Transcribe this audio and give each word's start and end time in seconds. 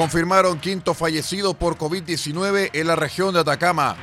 Confirmaron 0.00 0.58
quinto 0.58 0.94
fallecido 0.94 1.52
por 1.52 1.76
COVID-19 1.76 2.70
en 2.72 2.86
la 2.86 2.96
región 2.96 3.34
de 3.34 3.40
Atacama. 3.40 3.96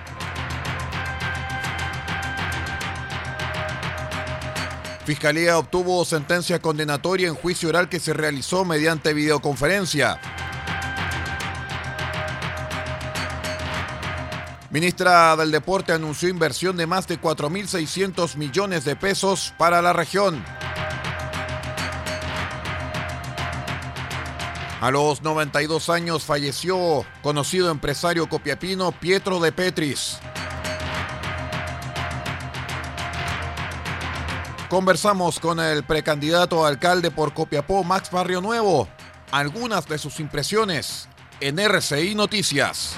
Fiscalía 5.05 5.57
obtuvo 5.57 6.05
sentencia 6.05 6.61
condenatoria 6.61 7.29
en 7.29 7.33
juicio 7.33 7.69
oral 7.69 7.89
que 7.89 7.99
se 7.99 8.13
realizó 8.13 8.63
mediante 8.63 9.15
videoconferencia. 9.15 10.21
Ministra 14.69 15.35
del 15.35 15.49
Deporte 15.49 15.93
anunció 15.93 16.29
inversión 16.29 16.77
de 16.77 16.85
más 16.85 17.07
de 17.07 17.19
4.600 17.19 18.35
millones 18.35 18.85
de 18.85 18.95
pesos 18.95 19.51
para 19.57 19.81
la 19.81 19.93
región. 19.93 20.45
A 24.79 24.91
los 24.91 25.23
92 25.23 25.89
años 25.89 26.23
falleció 26.23 27.03
conocido 27.23 27.71
empresario 27.71 28.29
copiapino 28.29 28.91
Pietro 28.91 29.39
de 29.39 29.51
Petris. 29.51 30.19
Conversamos 34.69 35.39
con 35.39 35.59
el 35.59 35.83
precandidato 35.83 36.63
a 36.63 36.67
alcalde 36.67 37.09
por 37.09 37.33
Copiapó, 37.33 37.83
Max 37.83 38.11
Barrio 38.11 38.39
Nuevo. 38.39 38.87
Algunas 39.31 39.87
de 39.87 39.97
sus 39.97 40.19
impresiones 40.19 41.09
en 41.39 41.57
RCI 41.57 42.13
Noticias. 42.13 42.97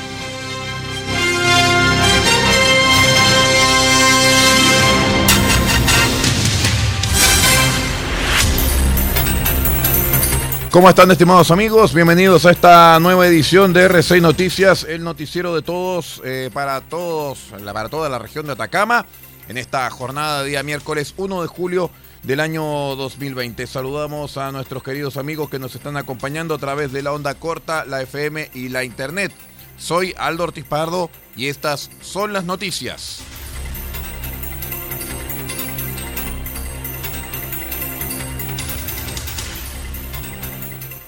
¿Cómo 10.71 10.87
están 10.87 11.11
estimados 11.11 11.51
amigos? 11.51 11.93
Bienvenidos 11.93 12.45
a 12.45 12.51
esta 12.51 12.97
nueva 13.01 13.27
edición 13.27 13.73
de 13.73 13.89
R6 13.89 14.21
Noticias, 14.21 14.85
el 14.85 15.03
noticiero 15.03 15.53
de 15.53 15.61
todos, 15.61 16.21
eh, 16.23 16.49
para 16.53 16.79
todos, 16.79 17.39
para 17.61 17.89
toda 17.89 18.07
la 18.07 18.17
región 18.17 18.45
de 18.45 18.53
Atacama, 18.53 19.05
en 19.49 19.57
esta 19.57 19.89
jornada 19.89 20.41
de 20.43 20.51
día 20.51 20.63
miércoles 20.63 21.13
1 21.17 21.41
de 21.41 21.47
julio 21.49 21.91
del 22.23 22.39
año 22.39 22.63
2020. 22.95 23.67
Saludamos 23.67 24.37
a 24.37 24.53
nuestros 24.53 24.81
queridos 24.81 25.17
amigos 25.17 25.49
que 25.49 25.59
nos 25.59 25.75
están 25.75 25.97
acompañando 25.97 26.55
a 26.55 26.57
través 26.57 26.93
de 26.93 27.01
la 27.01 27.11
onda 27.11 27.33
corta, 27.33 27.83
la 27.83 28.01
FM 28.01 28.51
y 28.53 28.69
la 28.69 28.85
internet. 28.85 29.33
Soy 29.77 30.13
Aldo 30.17 30.45
Ortiz 30.45 30.63
Pardo 30.63 31.09
y 31.35 31.47
estas 31.47 31.91
son 31.99 32.31
las 32.31 32.45
noticias. 32.45 33.23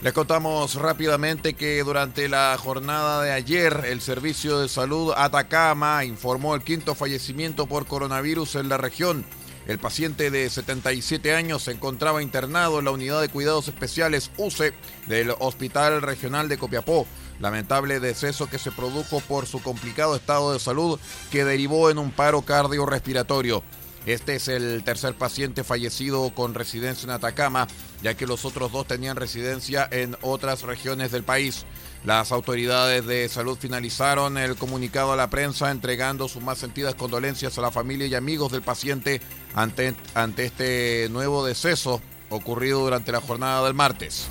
Les 0.03 0.12
contamos 0.12 0.75
rápidamente 0.75 1.53
que 1.53 1.81
durante 1.81 2.28
la 2.28 2.58
jornada 2.62 3.24
de 3.24 3.31
ayer 3.31 3.86
el 3.88 4.02
Servicio 4.02 4.59
de 4.59 4.68
Salud 4.68 5.14
Atacama 5.16 6.03
informó 6.03 6.56
el 6.56 6.62
quinto 6.62 6.94
fallecimiento 6.94 7.68
por 7.68 7.86
coronavirus 7.86 8.56
en 8.56 8.68
la 8.68 8.75
región. 8.75 9.25
El 9.66 9.80
paciente 9.80 10.30
de 10.30 10.50
77 10.50 11.34
años 11.34 11.63
se 11.63 11.72
encontraba 11.72 12.22
internado 12.22 12.80
en 12.80 12.86
la 12.86 12.92
unidad 12.92 13.22
de 13.22 13.30
cuidados 13.30 13.69
especiales 13.69 14.30
UCE 14.36 14.74
del 15.08 15.34
Hospital 15.40 16.02
Regional 16.02 16.50
de 16.50 16.58
Copiapó. 16.58 17.08
Lamentable 17.40 18.02
deceso 18.02 18.50
que 18.50 18.59
se 18.59 18.74
produjo 18.74 19.22
por 19.22 19.46
su 19.46 19.62
complicado 19.62 20.18
estado 20.18 20.52
de 20.52 20.59
salud 20.59 21.00
que 21.31 21.46
derivó 21.46 21.90
en 21.90 21.97
un 21.97 22.12
paro 22.12 22.42
cardiorrespiratorio. 22.42 23.63
Este 24.06 24.36
es 24.36 24.47
el 24.50 24.84
tercer 24.84 25.14
paciente 25.16 25.64
fallecido 25.64 26.30
con 26.36 26.53
residencia 26.53 27.06
en 27.06 27.12
Atacama, 27.12 27.68
ya 28.02 28.16
que 28.16 28.28
los 28.28 28.44
otros 28.44 28.72
dos 28.72 28.86
tenían 28.86 29.16
residencia 29.16 29.88
en 29.90 30.18
otras 30.22 30.64
regiones 30.64 31.12
del 31.12 31.24
país. 31.24 31.66
Las 32.03 32.34
autoridades 32.34 33.06
de 33.06 33.30
salud 33.30 33.58
finalizaron 33.58 34.38
el 34.38 34.58
comunicado 34.58 35.13
a 35.13 35.16
la 35.16 35.30
prensa 35.30 35.72
entregando 35.72 36.28
sus 36.28 36.44
más 36.44 36.58
sentidas 36.58 36.96
condolencias 36.96 37.58
a 37.58 37.62
la 37.62 37.72
familia 37.72 38.08
y 38.08 38.16
amigos 38.16 38.52
del 38.52 38.62
paciente 38.62 39.22
ante, 39.56 39.96
este 40.38 41.08
nuevo 41.09 41.46
deceso 41.46 42.02
ocurrido 42.30 42.81
durante 42.81 43.13
la 43.13 43.22
jornada 43.22 43.63
del 43.63 43.74
martes. 43.74 44.28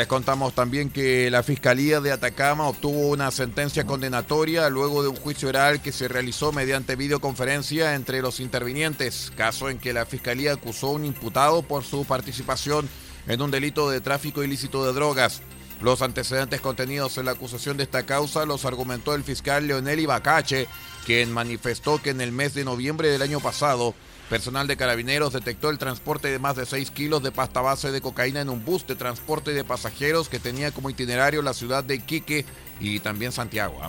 Les 0.00 0.08
contamos 0.08 0.54
también 0.54 0.88
que 0.88 1.30
la 1.30 1.42
Fiscalía 1.42 2.00
de 2.00 2.10
Atacama 2.10 2.66
obtuvo 2.66 3.08
una 3.10 3.30
sentencia 3.30 3.84
condenatoria 3.84 4.70
luego 4.70 5.02
de 5.02 5.10
un 5.10 5.16
juicio 5.16 5.50
oral 5.50 5.82
que 5.82 5.92
se 5.92 6.08
realizó 6.08 6.52
mediante 6.52 6.96
videoconferencia 6.96 7.94
entre 7.94 8.22
los 8.22 8.40
intervinientes, 8.40 9.30
caso 9.36 9.68
en 9.68 9.78
que 9.78 9.92
la 9.92 10.06
Fiscalía 10.06 10.54
acusó 10.54 10.86
a 10.86 10.92
un 10.92 11.04
imputado 11.04 11.60
por 11.60 11.84
su 11.84 12.06
participación 12.06 12.88
en 13.28 13.42
un 13.42 13.50
delito 13.50 13.90
de 13.90 14.00
tráfico 14.00 14.42
ilícito 14.42 14.86
de 14.86 14.94
drogas. 14.94 15.42
Los 15.82 16.00
antecedentes 16.00 16.62
contenidos 16.62 17.18
en 17.18 17.26
la 17.26 17.32
acusación 17.32 17.76
de 17.76 17.82
esta 17.82 18.06
causa 18.06 18.46
los 18.46 18.64
argumentó 18.64 19.14
el 19.14 19.22
fiscal 19.22 19.66
Leonel 19.66 20.00
Ibacache, 20.00 20.66
quien 21.04 21.30
manifestó 21.30 22.00
que 22.00 22.08
en 22.08 22.22
el 22.22 22.32
mes 22.32 22.54
de 22.54 22.64
noviembre 22.64 23.08
del 23.08 23.20
año 23.20 23.40
pasado 23.40 23.94
Personal 24.30 24.68
de 24.68 24.76
carabineros 24.76 25.32
detectó 25.32 25.70
el 25.70 25.78
transporte 25.78 26.28
de 26.28 26.38
más 26.38 26.54
de 26.54 26.64
6 26.64 26.92
kilos 26.92 27.20
de 27.20 27.32
pasta 27.32 27.62
base 27.62 27.90
de 27.90 28.00
cocaína 28.00 28.40
en 28.40 28.48
un 28.48 28.64
bus 28.64 28.86
de 28.86 28.94
transporte 28.94 29.52
de 29.52 29.64
pasajeros 29.64 30.28
que 30.28 30.38
tenía 30.38 30.70
como 30.70 30.88
itinerario 30.88 31.42
la 31.42 31.52
ciudad 31.52 31.82
de 31.82 31.96
Iquique 31.96 32.44
y 32.78 33.00
también 33.00 33.32
Santiago. 33.32 33.80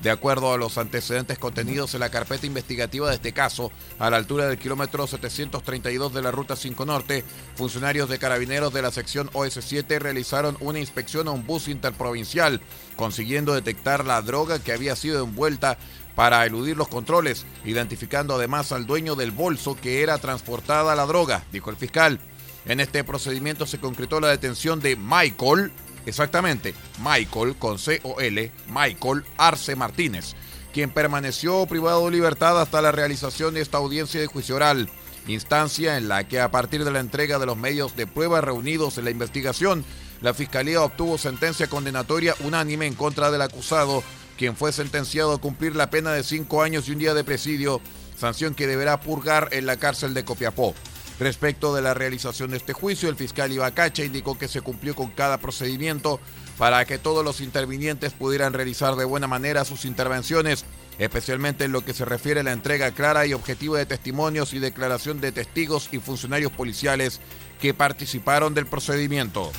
De 0.00 0.10
acuerdo 0.10 0.52
a 0.52 0.56
los 0.56 0.78
antecedentes 0.78 1.38
contenidos 1.38 1.92
en 1.92 2.00
la 2.00 2.08
carpeta 2.08 2.46
investigativa 2.46 3.08
de 3.08 3.16
este 3.16 3.32
caso, 3.32 3.70
a 3.98 4.08
la 4.08 4.16
altura 4.16 4.46
del 4.46 4.58
kilómetro 4.58 5.06
732 5.06 6.12
de 6.12 6.22
la 6.22 6.30
Ruta 6.30 6.56
5 6.56 6.86
Norte, 6.86 7.22
funcionarios 7.54 8.08
de 8.08 8.18
carabineros 8.18 8.72
de 8.72 8.82
la 8.82 8.90
sección 8.90 9.28
OS7 9.28 10.00
realizaron 10.00 10.56
una 10.58 10.80
inspección 10.80 11.28
a 11.28 11.30
un 11.32 11.46
bus 11.46 11.68
interprovincial, 11.68 12.60
consiguiendo 12.96 13.54
detectar 13.54 14.04
la 14.04 14.22
droga 14.22 14.58
que 14.58 14.72
había 14.72 14.96
sido 14.96 15.22
envuelta 15.22 15.78
para 16.14 16.44
eludir 16.44 16.76
los 16.76 16.88
controles, 16.88 17.46
identificando 17.64 18.34
además 18.34 18.72
al 18.72 18.86
dueño 18.86 19.14
del 19.14 19.30
bolso 19.30 19.76
que 19.80 20.02
era 20.02 20.18
transportada 20.18 20.94
la 20.94 21.06
droga, 21.06 21.44
dijo 21.52 21.70
el 21.70 21.76
fiscal. 21.76 22.20
En 22.64 22.80
este 22.80 23.02
procedimiento 23.04 23.66
se 23.66 23.78
concretó 23.78 24.20
la 24.20 24.28
detención 24.28 24.80
de 24.80 24.96
Michael, 24.96 25.72
exactamente, 26.06 26.74
Michael 27.02 27.56
con 27.56 27.78
C-O-L, 27.78 28.52
Michael 28.68 29.24
Arce 29.36 29.74
Martínez, 29.74 30.34
quien 30.72 30.90
permaneció 30.90 31.66
privado 31.66 32.04
de 32.04 32.12
libertad 32.12 32.60
hasta 32.60 32.82
la 32.82 32.92
realización 32.92 33.54
de 33.54 33.62
esta 33.62 33.78
audiencia 33.78 34.20
de 34.20 34.26
juicio 34.26 34.56
oral, 34.56 34.88
instancia 35.26 35.96
en 35.96 36.08
la 36.08 36.26
que 36.26 36.40
a 36.40 36.50
partir 36.50 36.84
de 36.84 36.90
la 36.90 37.00
entrega 37.00 37.38
de 37.38 37.46
los 37.46 37.56
medios 37.56 37.96
de 37.96 38.06
prueba 38.06 38.40
reunidos 38.40 38.98
en 38.98 39.04
la 39.04 39.10
investigación, 39.10 39.84
la 40.20 40.34
Fiscalía 40.34 40.82
obtuvo 40.82 41.18
sentencia 41.18 41.66
condenatoria 41.66 42.34
unánime 42.44 42.86
en 42.86 42.94
contra 42.94 43.32
del 43.32 43.42
acusado 43.42 44.04
quien 44.36 44.56
fue 44.56 44.72
sentenciado 44.72 45.32
a 45.32 45.40
cumplir 45.40 45.76
la 45.76 45.90
pena 45.90 46.12
de 46.12 46.22
cinco 46.22 46.62
años 46.62 46.88
y 46.88 46.92
un 46.92 46.98
día 46.98 47.14
de 47.14 47.24
presidio, 47.24 47.80
sanción 48.16 48.54
que 48.54 48.66
deberá 48.66 49.00
purgar 49.00 49.48
en 49.52 49.66
la 49.66 49.76
cárcel 49.76 50.14
de 50.14 50.24
Copiapó. 50.24 50.74
Respecto 51.18 51.74
de 51.74 51.82
la 51.82 51.94
realización 51.94 52.50
de 52.50 52.56
este 52.56 52.72
juicio, 52.72 53.08
el 53.08 53.16
fiscal 53.16 53.52
Ibacacha 53.52 54.04
indicó 54.04 54.36
que 54.36 54.48
se 54.48 54.60
cumplió 54.60 54.94
con 54.94 55.10
cada 55.10 55.38
procedimiento 55.38 56.18
para 56.58 56.84
que 56.84 56.98
todos 56.98 57.24
los 57.24 57.40
intervinientes 57.40 58.12
pudieran 58.12 58.52
realizar 58.52 58.96
de 58.96 59.04
buena 59.04 59.26
manera 59.26 59.64
sus 59.64 59.84
intervenciones, 59.84 60.64
especialmente 60.98 61.64
en 61.64 61.72
lo 61.72 61.84
que 61.84 61.94
se 61.94 62.04
refiere 62.04 62.40
a 62.40 62.42
la 62.42 62.52
entrega 62.52 62.90
clara 62.90 63.26
y 63.26 63.34
objetiva 63.34 63.78
de 63.78 63.86
testimonios 63.86 64.52
y 64.52 64.58
declaración 64.58 65.20
de 65.20 65.32
testigos 65.32 65.88
y 65.92 65.98
funcionarios 65.98 66.52
policiales 66.52 67.20
que 67.60 67.74
participaron 67.74 68.54
del 68.54 68.66
procedimiento. 68.66 69.52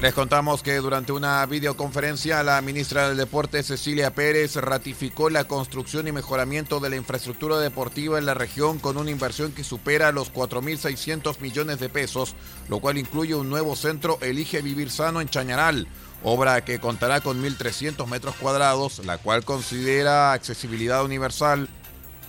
Les 0.00 0.14
contamos 0.14 0.62
que 0.62 0.76
durante 0.76 1.10
una 1.10 1.44
videoconferencia 1.46 2.44
la 2.44 2.60
ministra 2.62 3.08
del 3.08 3.16
Deporte 3.16 3.64
Cecilia 3.64 4.14
Pérez 4.14 4.54
ratificó 4.54 5.28
la 5.28 5.48
construcción 5.48 6.06
y 6.06 6.12
mejoramiento 6.12 6.78
de 6.78 6.88
la 6.88 6.94
infraestructura 6.94 7.58
deportiva 7.58 8.16
en 8.16 8.24
la 8.24 8.34
región 8.34 8.78
con 8.78 8.96
una 8.96 9.10
inversión 9.10 9.50
que 9.50 9.64
supera 9.64 10.12
los 10.12 10.32
4.600 10.32 11.40
millones 11.40 11.80
de 11.80 11.88
pesos, 11.88 12.36
lo 12.68 12.78
cual 12.78 12.96
incluye 12.96 13.34
un 13.34 13.50
nuevo 13.50 13.74
centro 13.74 14.18
Elige 14.20 14.62
Vivir 14.62 14.88
Sano 14.92 15.20
en 15.20 15.28
Chañaral, 15.28 15.88
obra 16.22 16.64
que 16.64 16.78
contará 16.78 17.20
con 17.20 17.42
1.300 17.42 18.06
metros 18.06 18.36
cuadrados, 18.36 19.04
la 19.04 19.18
cual 19.18 19.44
considera 19.44 20.32
accesibilidad 20.32 21.04
universal, 21.04 21.68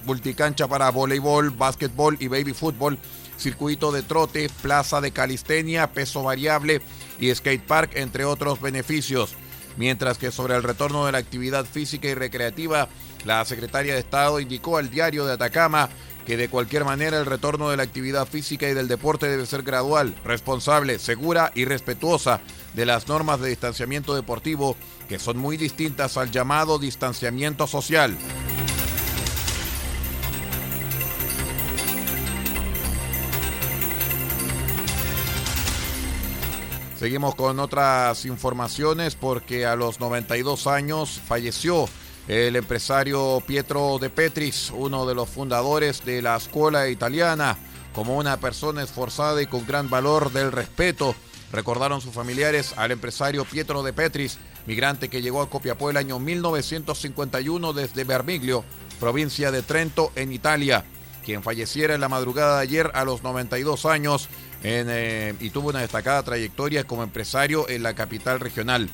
multicancha 0.07 0.67
para 0.67 0.89
voleibol, 0.89 1.51
básquetbol 1.51 2.17
y 2.19 2.29
baby 2.29 2.53
fútbol, 2.53 2.97
circuito 3.39 3.91
de 3.91 4.03
trote, 4.03 4.49
plaza 4.61 5.01
de 5.01 5.11
calistenia, 5.11 5.91
peso 5.91 6.21
variable, 6.23 6.81
y 7.19 7.33
skate 7.33 7.63
park, 7.63 7.91
entre 7.95 8.25
otros 8.25 8.61
beneficios. 8.61 9.35
Mientras 9.77 10.17
que 10.17 10.31
sobre 10.31 10.55
el 10.55 10.63
retorno 10.63 11.05
de 11.05 11.13
la 11.13 11.19
actividad 11.19 11.65
física 11.65 12.07
y 12.07 12.13
recreativa, 12.13 12.89
la 13.25 13.43
secretaria 13.45 13.93
de 13.93 13.99
Estado 13.99 14.39
indicó 14.39 14.77
al 14.77 14.89
diario 14.89 15.25
de 15.25 15.33
Atacama 15.33 15.89
que 16.25 16.37
de 16.37 16.49
cualquier 16.49 16.85
manera 16.85 17.17
el 17.17 17.25
retorno 17.25 17.69
de 17.69 17.77
la 17.77 17.83
actividad 17.83 18.27
física 18.27 18.69
y 18.69 18.73
del 18.73 18.87
deporte 18.87 19.27
debe 19.27 19.45
ser 19.45 19.63
gradual, 19.63 20.13
responsable, 20.23 20.99
segura 20.99 21.51
y 21.55 21.65
respetuosa 21.65 22.41
de 22.73 22.85
las 22.85 23.07
normas 23.07 23.39
de 23.39 23.49
distanciamiento 23.49 24.13
deportivo, 24.13 24.75
que 25.07 25.17
son 25.17 25.37
muy 25.37 25.57
distintas 25.57 26.17
al 26.17 26.29
llamado 26.29 26.77
distanciamiento 26.77 27.65
social. 27.65 28.15
Seguimos 36.99 37.33
con 37.35 37.61
otras 37.61 38.25
informaciones 38.25 39.15
porque 39.15 39.65
a 39.65 39.77
los 39.77 40.01
92 40.01 40.67
años 40.67 41.21
falleció 41.25 41.87
el 42.27 42.57
empresario 42.57 43.41
Pietro 43.47 43.99
De 43.99 44.09
Petris, 44.09 44.69
uno 44.75 45.05
de 45.05 45.15
los 45.15 45.29
fundadores 45.29 46.03
de 46.03 46.21
la 46.21 46.35
escuela 46.35 46.89
italiana, 46.89 47.57
como 47.95 48.17
una 48.17 48.35
persona 48.41 48.83
esforzada 48.83 49.41
y 49.41 49.45
con 49.45 49.65
gran 49.65 49.89
valor 49.89 50.33
del 50.33 50.51
respeto. 50.51 51.15
Recordaron 51.53 52.01
sus 52.01 52.13
familiares 52.13 52.73
al 52.75 52.91
empresario 52.91 53.45
Pietro 53.45 53.81
De 53.81 53.93
Petris, 53.93 54.37
migrante 54.65 55.07
que 55.07 55.21
llegó 55.21 55.41
a 55.41 55.49
Copiapó 55.49 55.89
el 55.89 55.95
año 55.95 56.19
1951 56.19 57.71
desde 57.71 58.03
Bermiglio, 58.03 58.65
provincia 58.99 59.51
de 59.51 59.61
Trento, 59.61 60.11
en 60.17 60.33
Italia, 60.33 60.83
quien 61.29 61.43
falleciera 61.43 61.93
en 61.93 62.01
la 62.01 62.09
madrugada 62.09 62.57
de 62.57 62.63
ayer 62.63 62.89
a 62.95 63.05
los 63.05 63.21
92 63.21 63.85
años 63.85 64.29
eh, 64.63 65.35
y 65.39 65.51
tuvo 65.51 65.69
una 65.69 65.81
destacada 65.81 66.23
trayectoria 66.23 66.85
como 66.85 67.03
empresario 67.03 67.69
en 67.69 67.83
la 67.83 67.93
capital 67.93 68.39
regional. 68.39 68.89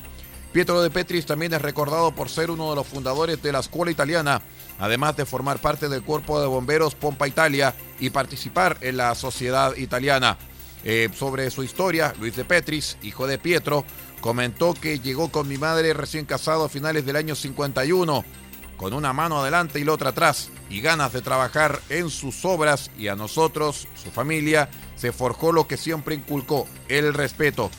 Pietro 0.52 0.82
de 0.82 0.90
Petris 0.90 1.24
también 1.24 1.54
es 1.54 1.62
recordado 1.62 2.14
por 2.14 2.28
ser 2.28 2.50
uno 2.50 2.68
de 2.68 2.76
los 2.76 2.86
fundadores 2.86 3.42
de 3.42 3.52
la 3.52 3.60
escuela 3.60 3.90
italiana, 3.90 4.42
además 4.78 5.16
de 5.16 5.24
formar 5.24 5.60
parte 5.60 5.88
del 5.88 6.02
cuerpo 6.02 6.38
de 6.38 6.46
bomberos 6.46 6.94
Pompa 6.94 7.26
Italia 7.26 7.74
y 7.98 8.10
participar 8.10 8.76
en 8.82 8.98
la 8.98 9.14
sociedad 9.14 9.74
italiana. 9.76 10.36
Eh, 10.84 11.08
sobre 11.14 11.50
su 11.50 11.62
historia, 11.62 12.12
Luis 12.20 12.36
de 12.36 12.44
Petris, 12.44 12.98
hijo 13.00 13.26
de 13.26 13.38
Pietro, 13.38 13.86
comentó 14.20 14.74
que 14.74 14.98
llegó 14.98 15.30
con 15.30 15.48
mi 15.48 15.56
madre 15.56 15.94
recién 15.94 16.26
casado 16.26 16.66
a 16.66 16.68
finales 16.68 17.06
del 17.06 17.16
año 17.16 17.34
51 17.34 18.26
con 18.76 18.92
una 18.92 19.12
mano 19.12 19.40
adelante 19.40 19.80
y 19.80 19.84
la 19.84 19.92
otra 19.92 20.10
atrás, 20.10 20.50
y 20.68 20.80
ganas 20.80 21.12
de 21.12 21.22
trabajar 21.22 21.80
en 21.88 22.10
sus 22.10 22.44
obras 22.44 22.90
y 22.98 23.08
a 23.08 23.16
nosotros, 23.16 23.88
su 24.02 24.10
familia, 24.10 24.68
se 24.96 25.12
forjó 25.12 25.52
lo 25.52 25.66
que 25.66 25.76
siempre 25.76 26.14
inculcó, 26.14 26.66
el 26.88 27.14
respeto. 27.14 27.70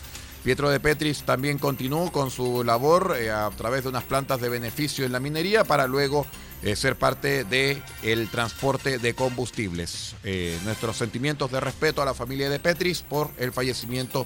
Pietro 0.43 0.69
de 0.69 0.79
Petris 0.79 1.23
también 1.23 1.57
continuó 1.57 2.11
con 2.11 2.31
su 2.31 2.63
labor 2.63 3.17
eh, 3.19 3.29
a 3.29 3.49
través 3.49 3.83
de 3.83 3.89
unas 3.89 4.05
plantas 4.05 4.39
de 4.39 4.47
beneficio 4.47 5.05
en 5.05 5.11
la 5.11 5.19
minería 5.19 5.65
para 5.65 5.87
luego 5.87 6.25
eh, 6.63 6.75
ser 6.75 6.95
parte 6.95 7.43
del 7.43 7.83
el 8.01 8.29
transporte 8.29 8.97
de 8.97 9.13
combustibles. 9.13 10.15
Eh, 10.23 10.57
nuestros 10.63 10.95
sentimientos 10.95 11.51
de 11.51 11.59
respeto 11.59 12.01
a 12.01 12.05
la 12.05 12.13
familia 12.13 12.49
de 12.49 12.59
Petris 12.59 13.01
por 13.01 13.29
el 13.37 13.51
fallecimiento 13.51 14.25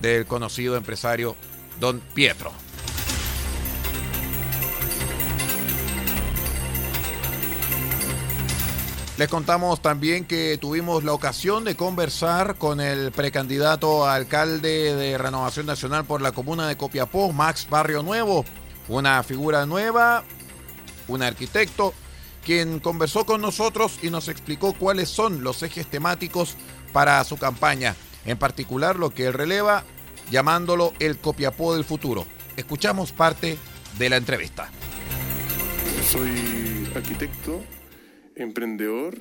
del 0.00 0.24
conocido 0.26 0.76
empresario 0.76 1.34
Don 1.80 2.00
Pietro. 2.14 2.52
Les 9.18 9.28
contamos 9.28 9.80
también 9.80 10.26
que 10.26 10.58
tuvimos 10.58 11.02
la 11.02 11.14
ocasión 11.14 11.64
de 11.64 11.74
conversar 11.74 12.56
con 12.56 12.82
el 12.82 13.12
precandidato 13.12 14.04
a 14.06 14.14
alcalde 14.14 14.94
de 14.94 15.16
Renovación 15.16 15.64
Nacional 15.64 16.04
por 16.04 16.20
la 16.20 16.32
comuna 16.32 16.68
de 16.68 16.76
Copiapó, 16.76 17.32
Max 17.32 17.66
Barrio 17.70 18.02
Nuevo, 18.02 18.44
una 18.88 19.22
figura 19.22 19.64
nueva, 19.64 20.22
un 21.08 21.22
arquitecto, 21.22 21.94
quien 22.44 22.78
conversó 22.78 23.24
con 23.24 23.40
nosotros 23.40 23.98
y 24.02 24.10
nos 24.10 24.28
explicó 24.28 24.74
cuáles 24.74 25.08
son 25.08 25.42
los 25.42 25.62
ejes 25.62 25.86
temáticos 25.86 26.54
para 26.92 27.24
su 27.24 27.38
campaña, 27.38 27.96
en 28.26 28.36
particular 28.36 28.96
lo 28.96 29.08
que 29.08 29.28
él 29.28 29.32
releva 29.32 29.84
llamándolo 30.30 30.92
el 30.98 31.16
Copiapó 31.16 31.74
del 31.74 31.84
futuro. 31.84 32.26
Escuchamos 32.58 33.12
parte 33.12 33.56
de 33.98 34.10
la 34.10 34.16
entrevista. 34.16 34.68
Soy 36.12 36.92
arquitecto 36.94 37.62
emprendedor 38.36 39.16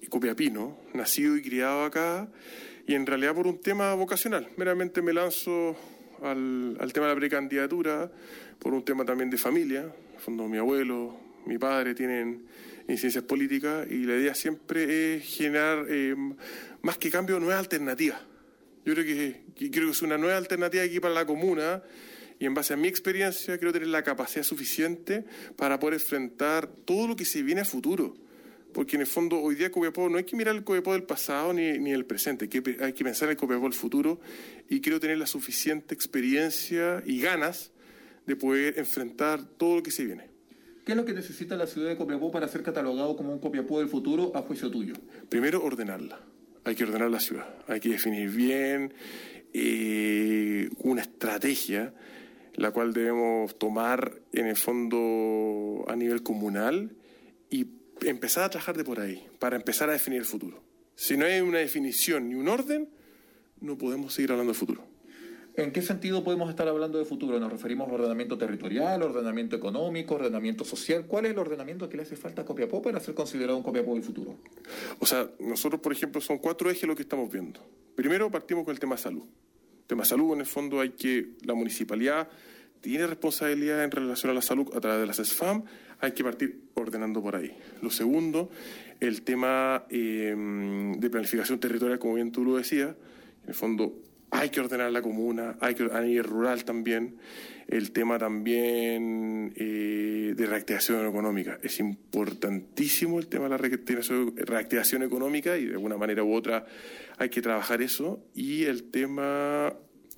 y 0.00 0.06
copiapino, 0.06 0.78
nacido 0.94 1.36
y 1.36 1.42
criado 1.42 1.84
acá, 1.84 2.28
y 2.86 2.94
en 2.94 3.06
realidad 3.06 3.34
por 3.34 3.46
un 3.46 3.60
tema 3.60 3.92
vocacional. 3.94 4.48
Meramente 4.56 5.02
me 5.02 5.12
lanzo 5.12 5.76
al, 6.22 6.76
tema 6.92 7.06
de 7.06 7.14
la 7.14 7.18
precandidatura, 7.18 8.10
por 8.58 8.72
un 8.72 8.84
tema 8.84 9.04
también 9.04 9.28
de 9.30 9.36
familia. 9.36 9.82
En 10.14 10.20
fondo, 10.20 10.48
mi 10.48 10.58
abuelo, 10.58 11.16
mi 11.46 11.58
padre 11.58 11.94
tienen 11.94 12.46
ciencias 12.86 13.24
políticas 13.24 13.86
y 13.90 14.04
la 14.04 14.14
idea 14.16 14.34
siempre 14.34 15.16
es 15.16 15.24
generar, 15.24 15.86
eh, 15.88 16.14
más 16.82 16.98
que 16.98 17.10
cambio, 17.10 17.40
nuevas 17.40 17.60
alternativas. 17.60 18.20
Yo 18.84 18.94
creo 18.94 19.04
que, 19.04 19.70
creo 19.70 19.86
que 19.86 19.92
es 19.92 20.02
una 20.02 20.18
nueva 20.18 20.36
alternativa 20.36 20.82
aquí 20.82 21.00
para 21.00 21.14
la 21.14 21.24
comuna 21.24 21.82
y 22.38 22.46
en 22.46 22.54
base 22.54 22.74
a 22.74 22.76
mi 22.76 22.88
experiencia 22.88 23.56
creo 23.58 23.72
tener 23.72 23.88
la 23.88 24.02
capacidad 24.02 24.44
suficiente 24.44 25.24
para 25.56 25.78
poder 25.78 25.94
enfrentar 25.94 26.66
todo 26.84 27.06
lo 27.06 27.16
que 27.16 27.24
se 27.24 27.42
viene 27.42 27.60
a 27.60 27.64
futuro 27.64 28.14
porque 28.72 28.96
en 28.96 29.02
el 29.02 29.06
fondo 29.06 29.40
hoy 29.40 29.54
día 29.54 29.70
Copiapó 29.70 30.08
no 30.08 30.18
hay 30.18 30.24
que 30.24 30.36
mirar 30.36 30.54
el 30.54 30.64
Copiapó 30.64 30.92
del 30.92 31.04
pasado 31.04 31.52
ni, 31.52 31.78
ni 31.78 31.92
el 31.92 32.04
presente, 32.04 32.44
hay 32.44 32.48
que, 32.48 32.76
hay 32.82 32.92
que 32.92 33.04
pensar 33.04 33.28
en 33.28 33.32
el 33.32 33.36
Copiapó 33.36 33.64
del 33.64 33.74
futuro 33.74 34.20
y 34.68 34.80
creo 34.80 35.00
tener 35.00 35.18
la 35.18 35.26
suficiente 35.26 35.94
experiencia 35.94 37.02
y 37.06 37.20
ganas 37.20 37.72
de 38.26 38.36
poder 38.36 38.78
enfrentar 38.78 39.44
todo 39.44 39.76
lo 39.76 39.82
que 39.82 39.90
se 39.90 40.04
viene. 40.04 40.30
¿Qué 40.84 40.92
es 40.92 40.96
lo 40.96 41.04
que 41.04 41.12
necesita 41.12 41.56
la 41.56 41.66
ciudad 41.66 41.88
de 41.88 41.96
Copiapó 41.96 42.32
para 42.32 42.48
ser 42.48 42.62
catalogado 42.62 43.16
como 43.16 43.32
un 43.32 43.38
Copiapó 43.38 43.78
del 43.78 43.88
futuro 43.88 44.32
a 44.34 44.42
juicio 44.42 44.70
tuyo? 44.70 44.94
Primero, 45.28 45.62
ordenarla. 45.62 46.20
Hay 46.64 46.74
que 46.74 46.84
ordenar 46.84 47.10
la 47.10 47.20
ciudad. 47.20 47.48
Hay 47.68 47.80
que 47.80 47.90
definir 47.90 48.30
bien 48.30 48.92
eh, 49.52 50.68
una 50.78 51.02
estrategia 51.02 51.94
la 52.54 52.70
cual 52.70 52.92
debemos 52.92 53.58
tomar 53.58 54.20
en 54.32 54.46
el 54.46 54.56
fondo 54.56 55.84
a 55.88 55.96
nivel 55.96 56.22
comunal 56.22 56.92
y 57.50 57.66
empezar 58.06 58.44
a 58.44 58.50
trabajar 58.50 58.76
de 58.76 58.84
por 58.84 59.00
ahí, 59.00 59.26
para 59.38 59.56
empezar 59.56 59.88
a 59.88 59.92
definir 59.92 60.20
el 60.20 60.24
futuro. 60.24 60.62
Si 60.94 61.16
no 61.16 61.24
hay 61.24 61.40
una 61.40 61.58
definición 61.58 62.28
ni 62.28 62.34
un 62.34 62.48
orden, 62.48 62.88
no 63.60 63.78
podemos 63.78 64.14
seguir 64.14 64.32
hablando 64.32 64.52
de 64.52 64.58
futuro. 64.58 64.92
¿En 65.54 65.70
qué 65.70 65.82
sentido 65.82 66.24
podemos 66.24 66.48
estar 66.48 66.66
hablando 66.66 66.98
de 66.98 67.04
futuro? 67.04 67.38
¿Nos 67.38 67.52
referimos 67.52 67.88
a 67.88 67.92
ordenamiento 67.92 68.38
territorial, 68.38 69.02
ordenamiento 69.02 69.54
económico, 69.54 70.14
ordenamiento 70.14 70.64
social? 70.64 71.04
¿Cuál 71.06 71.26
es 71.26 71.32
el 71.32 71.38
ordenamiento 71.38 71.90
que 71.90 71.98
le 71.98 72.04
hace 72.04 72.16
falta 72.16 72.42
a 72.42 72.44
Copiapó 72.46 72.80
para 72.80 73.00
ser 73.00 73.14
considerado 73.14 73.58
un 73.58 73.62
Copiapó 73.62 73.92
del 73.92 74.02
futuro? 74.02 74.38
O 74.98 75.04
sea, 75.04 75.30
nosotros, 75.40 75.80
por 75.82 75.92
ejemplo, 75.92 76.22
son 76.22 76.38
cuatro 76.38 76.70
ejes 76.70 76.84
lo 76.84 76.96
que 76.96 77.02
estamos 77.02 77.30
viendo. 77.30 77.60
Primero, 77.94 78.30
partimos 78.30 78.64
con 78.64 78.72
el 78.72 78.80
tema 78.80 78.96
salud. 78.96 79.24
El 79.82 79.86
tema 79.86 80.06
salud, 80.06 80.32
en 80.32 80.40
el 80.40 80.46
fondo, 80.46 80.80
hay 80.80 80.90
que 80.90 81.32
la 81.44 81.52
municipalidad 81.52 82.28
tiene 82.82 83.06
responsabilidad 83.06 83.82
en 83.84 83.90
relación 83.90 84.30
a 84.30 84.34
la 84.34 84.42
salud 84.42 84.68
a 84.76 84.80
través 84.80 85.00
de 85.00 85.06
las 85.06 85.16
SFAM, 85.16 85.64
hay 86.00 86.12
que 86.12 86.24
partir 86.24 86.64
ordenando 86.74 87.22
por 87.22 87.36
ahí. 87.36 87.56
Lo 87.80 87.90
segundo, 87.90 88.50
el 89.00 89.22
tema 89.22 89.86
eh, 89.88 90.34
de 90.98 91.10
planificación 91.10 91.60
territorial, 91.60 91.98
como 91.98 92.14
bien 92.14 92.32
tú 92.32 92.44
lo 92.44 92.56
decías, 92.56 92.94
en 93.44 93.48
el 93.48 93.54
fondo 93.54 93.98
hay 94.30 94.48
que 94.48 94.60
ordenar 94.60 94.90
la 94.90 95.00
comuna, 95.00 95.56
hay 95.60 95.74
que 95.74 95.84
a 95.92 96.00
nivel 96.00 96.24
rural 96.24 96.64
también, 96.64 97.18
el 97.68 97.92
tema 97.92 98.18
también 98.18 99.52
eh, 99.56 100.34
de 100.36 100.46
reactivación 100.46 101.06
económica. 101.06 101.58
Es 101.62 101.78
importantísimo 101.78 103.20
el 103.20 103.28
tema 103.28 103.44
de 103.44 103.50
la 103.50 103.58
reactivación 103.58 105.02
económica 105.02 105.56
y 105.56 105.66
de 105.66 105.74
alguna 105.74 105.96
manera 105.96 106.24
u 106.24 106.34
otra 106.34 106.66
hay 107.18 107.28
que 107.28 107.42
trabajar 107.42 107.80
eso 107.80 108.24
y 108.34 108.64
el 108.64 108.84
tema 108.84 109.72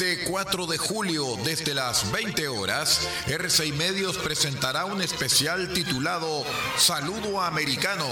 Este 0.00 0.24
4 0.24 0.66
de 0.66 0.78
julio, 0.78 1.36
desde 1.44 1.74
las 1.74 2.10
20 2.10 2.48
horas, 2.48 3.06
R6 3.26 3.74
Medios 3.74 4.16
presentará 4.16 4.86
un 4.86 5.02
especial 5.02 5.74
titulado 5.74 6.42
Saludo 6.78 7.42
Americano. 7.42 8.06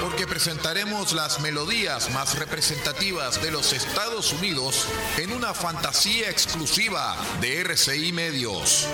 Porque 0.00 0.28
presentaremos 0.28 1.14
las 1.14 1.40
melodías 1.40 2.08
más 2.12 2.38
representativas 2.38 3.42
de 3.42 3.50
los 3.50 3.72
Estados 3.72 4.32
Unidos 4.32 4.86
en 5.16 5.32
una 5.32 5.52
fantasía 5.52 6.30
exclusiva 6.30 7.16
de 7.40 7.62
RCI 7.62 8.12
Medios. 8.12 8.86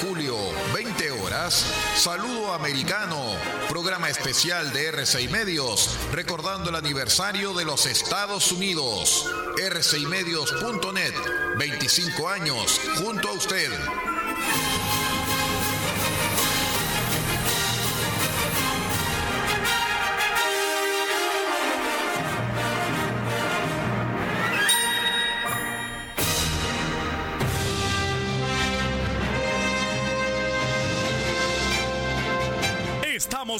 Julio, 0.00 0.36
20 0.74 1.10
horas, 1.12 1.72
Saludo 1.96 2.52
Americano, 2.52 3.36
programa 3.68 4.10
especial 4.10 4.72
de 4.72 4.92
R6 4.92 5.30
Medios, 5.30 5.96
recordando 6.12 6.70
el 6.70 6.76
aniversario 6.76 7.54
de 7.54 7.64
los 7.64 7.86
Estados 7.86 8.52
Unidos. 8.52 9.30
R6medios.net, 9.56 11.14
25 11.58 12.28
años, 12.28 12.80
junto 12.98 13.28
a 13.28 13.32
usted. 13.32 13.70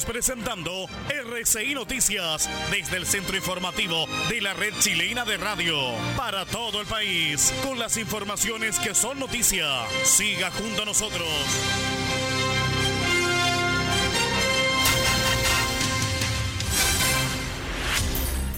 Presentando 0.05 0.71
RCI 1.09 1.73
Noticias 1.73 2.49
desde 2.71 2.97
el 2.97 3.05
centro 3.05 3.35
informativo 3.35 4.05
de 4.29 4.41
la 4.41 4.53
red 4.53 4.73
chilena 4.79 5.25
de 5.25 5.37
radio 5.37 5.75
para 6.15 6.45
todo 6.45 6.81
el 6.81 6.87
país 6.87 7.53
con 7.63 7.79
las 7.79 7.97
informaciones 7.97 8.79
que 8.79 8.95
son 8.95 9.19
noticia. 9.19 9.65
Siga 10.03 10.51
junto 10.51 10.83
a 10.83 10.85
nosotros. 10.85 11.27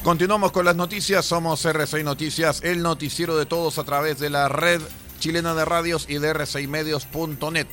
Continuamos 0.04 0.52
con 0.52 0.66
las 0.66 0.76
noticias, 0.76 1.26
somos 1.26 1.64
RCI 1.66 2.04
Noticias, 2.04 2.62
el 2.64 2.82
noticiero 2.82 3.38
de 3.38 3.46
todos 3.46 3.78
a 3.78 3.84
través 3.84 4.20
de 4.20 4.30
la 4.30 4.48
red 4.48 4.82
chilena 5.20 5.54
de 5.54 5.66
radios 5.66 6.06
y 6.10 6.20
de 6.20 6.34
rcimedios.net. 6.34 7.68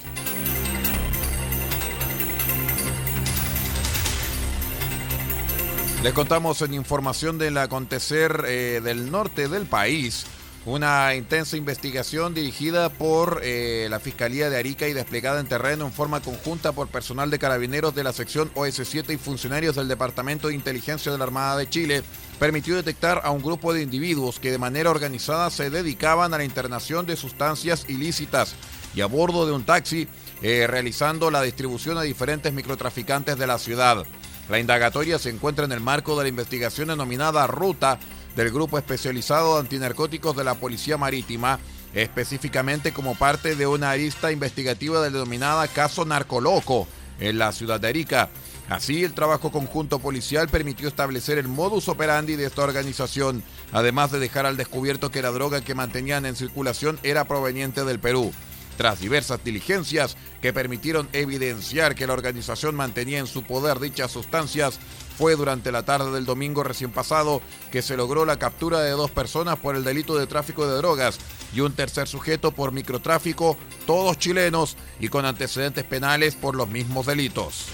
Les 6.07 6.15
contamos 6.15 6.63
en 6.63 6.73
información 6.73 7.37
del 7.37 7.59
acontecer 7.59 8.45
eh, 8.47 8.81
del 8.81 9.11
norte 9.11 9.49
del 9.49 9.67
país. 9.67 10.25
Una 10.65 11.17
intensa 11.17 11.57
investigación 11.57 12.33
dirigida 12.33 12.91
por 12.91 13.41
eh, 13.43 13.89
la 13.91 13.99
Fiscalía 13.99 14.49
de 14.49 14.57
Arica 14.57 14.87
y 14.87 14.93
desplegada 14.93 15.41
en 15.41 15.49
terreno 15.49 15.85
en 15.85 15.93
forma 15.93 16.21
conjunta 16.21 16.71
por 16.71 16.87
personal 16.87 17.29
de 17.29 17.41
carabineros 17.41 17.93
de 17.97 18.05
la 18.05 18.13
sección 18.13 18.55
OS7 18.55 19.15
y 19.15 19.17
funcionarios 19.17 19.75
del 19.75 19.89
Departamento 19.89 20.47
de 20.47 20.55
Inteligencia 20.55 21.11
de 21.11 21.19
la 21.19 21.25
Armada 21.25 21.57
de 21.57 21.69
Chile 21.69 22.05
permitió 22.39 22.77
detectar 22.77 23.23
a 23.25 23.33
un 23.33 23.43
grupo 23.43 23.73
de 23.73 23.83
individuos 23.83 24.39
que 24.39 24.53
de 24.53 24.59
manera 24.59 24.93
organizada 24.93 25.51
se 25.51 25.71
dedicaban 25.71 26.33
a 26.33 26.39
la 26.39 26.45
internación 26.45 27.05
de 27.07 27.17
sustancias 27.17 27.85
ilícitas 27.89 28.55
y 28.95 29.01
a 29.01 29.07
bordo 29.07 29.45
de 29.45 29.55
un 29.55 29.65
taxi 29.65 30.07
eh, 30.41 30.69
realizando 30.69 31.33
la 31.33 31.43
distribución 31.43 31.99
a 31.99 32.03
diferentes 32.03 32.53
microtraficantes 32.53 33.37
de 33.37 33.47
la 33.49 33.59
ciudad. 33.59 34.07
La 34.49 34.61
indagatoria 34.61 35.19
se 35.19 35.31
encuentra 35.31 35.65
en 35.65 35.73
el 35.73 35.81
marco 35.81 36.17
de 36.17 36.25
la 36.25 36.29
investigación 36.29 36.89
denominada 36.89 37.47
Ruta 37.49 37.99
del 38.37 38.53
Grupo 38.53 38.79
Especializado 38.79 39.55
de 39.55 39.61
Antinarcóticos 39.61 40.37
de 40.37 40.45
la 40.45 40.55
Policía 40.55 40.97
Marítima, 40.97 41.59
específicamente 41.95 42.93
como 42.93 43.17
parte 43.17 43.57
de 43.57 43.67
una 43.67 43.91
arista 43.91 44.31
investigativa 44.31 45.01
denominada 45.01 45.67
Caso 45.67 46.05
Narcoloco 46.05 46.87
en 47.19 47.39
la 47.39 47.51
ciudad 47.51 47.81
de 47.81 47.89
Arica. 47.89 48.29
Así, 48.69 49.05
el 49.05 49.15
trabajo 49.15 49.51
conjunto 49.51 49.99
policial 49.99 50.49
permitió 50.49 50.87
establecer 50.87 51.39
el 51.39 51.49
modus 51.49 51.89
operandi 51.89 52.37
de 52.37 52.47
esta 52.47 52.63
organización, 52.63 53.43
además 53.73 54.13
de 54.13 54.19
dejar 54.19 54.47
al 54.47 54.57
descubierto 54.57 55.11
que 55.11 55.23
la 55.23 55.31
droga 55.31 55.61
que 55.61 55.75
mantenían 55.75 56.27
en 56.27 56.37
circulación 56.37 56.99
era 57.03 57.25
proveniente 57.25 57.85
del 57.85 57.99
Perú. 57.99 58.33
Tras 58.77 59.01
diversas 59.01 59.43
diligencias 59.43 60.17
que 60.43 60.53
permitieron 60.53 61.09
evidenciar 61.13 61.95
que 61.95 62.07
la 62.07 62.13
organización 62.13 62.75
mantenía 62.75 63.19
en 63.19 63.27
su 63.27 63.43
poder 63.43 63.81
dichas 63.81 64.11
sustancias, 64.11 64.79
fue 65.17 65.35
durante 65.35 65.73
la 65.73 65.83
tarde 65.83 66.13
del 66.13 66.27
domingo 66.27 66.63
recién 66.63 66.91
pasado 66.91 67.41
que 67.73 67.81
se 67.81 67.97
logró 67.97 68.27
la 68.27 68.39
captura 68.39 68.81
de 68.81 68.91
dos 68.91 69.11
personas 69.11 69.59
por 69.59 69.75
el 69.75 69.83
delito 69.85 70.17
de 70.17 70.27
tráfico 70.27 70.67
de 70.67 70.77
drogas 70.77 71.19
y 71.55 71.61
un 71.61 71.73
tercer 71.73 72.07
sujeto 72.07 72.53
por 72.53 72.73
microtráfico, 72.73 73.57
todos 73.87 74.19
chilenos 74.19 74.77
y 75.01 75.09
con 75.09 75.25
antecedentes 75.25 75.85
penales 75.85 76.35
por 76.35 76.55
los 76.55 76.69
mismos 76.69 77.07
delitos. 77.07 77.69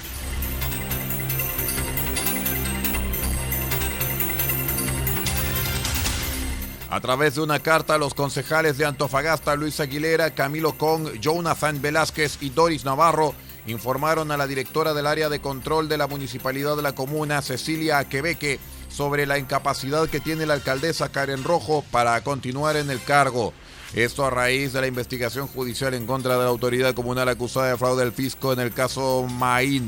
A 6.92 7.00
través 7.00 7.36
de 7.36 7.40
una 7.40 7.58
carta, 7.58 7.96
los 7.96 8.12
concejales 8.12 8.76
de 8.76 8.84
Antofagasta, 8.84 9.56
Luis 9.56 9.80
Aguilera, 9.80 10.34
Camilo 10.34 10.76
Kong, 10.76 11.18
Jonathan 11.22 11.80
Velázquez 11.80 12.36
y 12.42 12.50
Doris 12.50 12.84
Navarro 12.84 13.32
informaron 13.66 14.30
a 14.30 14.36
la 14.36 14.46
directora 14.46 14.92
del 14.92 15.06
área 15.06 15.30
de 15.30 15.40
control 15.40 15.88
de 15.88 15.96
la 15.96 16.06
municipalidad 16.06 16.76
de 16.76 16.82
la 16.82 16.94
comuna, 16.94 17.40
Cecilia 17.40 17.96
Aquebeque, 17.96 18.60
sobre 18.90 19.24
la 19.24 19.38
incapacidad 19.38 20.06
que 20.06 20.20
tiene 20.20 20.44
la 20.44 20.52
alcaldesa 20.52 21.10
Karen 21.10 21.44
Rojo 21.44 21.82
para 21.90 22.22
continuar 22.22 22.76
en 22.76 22.90
el 22.90 23.02
cargo. 23.02 23.54
Esto 23.94 24.26
a 24.26 24.30
raíz 24.30 24.74
de 24.74 24.82
la 24.82 24.86
investigación 24.86 25.46
judicial 25.46 25.94
en 25.94 26.06
contra 26.06 26.36
de 26.36 26.42
la 26.44 26.50
autoridad 26.50 26.92
comunal 26.92 27.26
acusada 27.30 27.70
de 27.70 27.78
fraude 27.78 28.04
del 28.04 28.12
fisco 28.12 28.52
en 28.52 28.60
el 28.60 28.74
caso 28.74 29.26
Maín. 29.30 29.86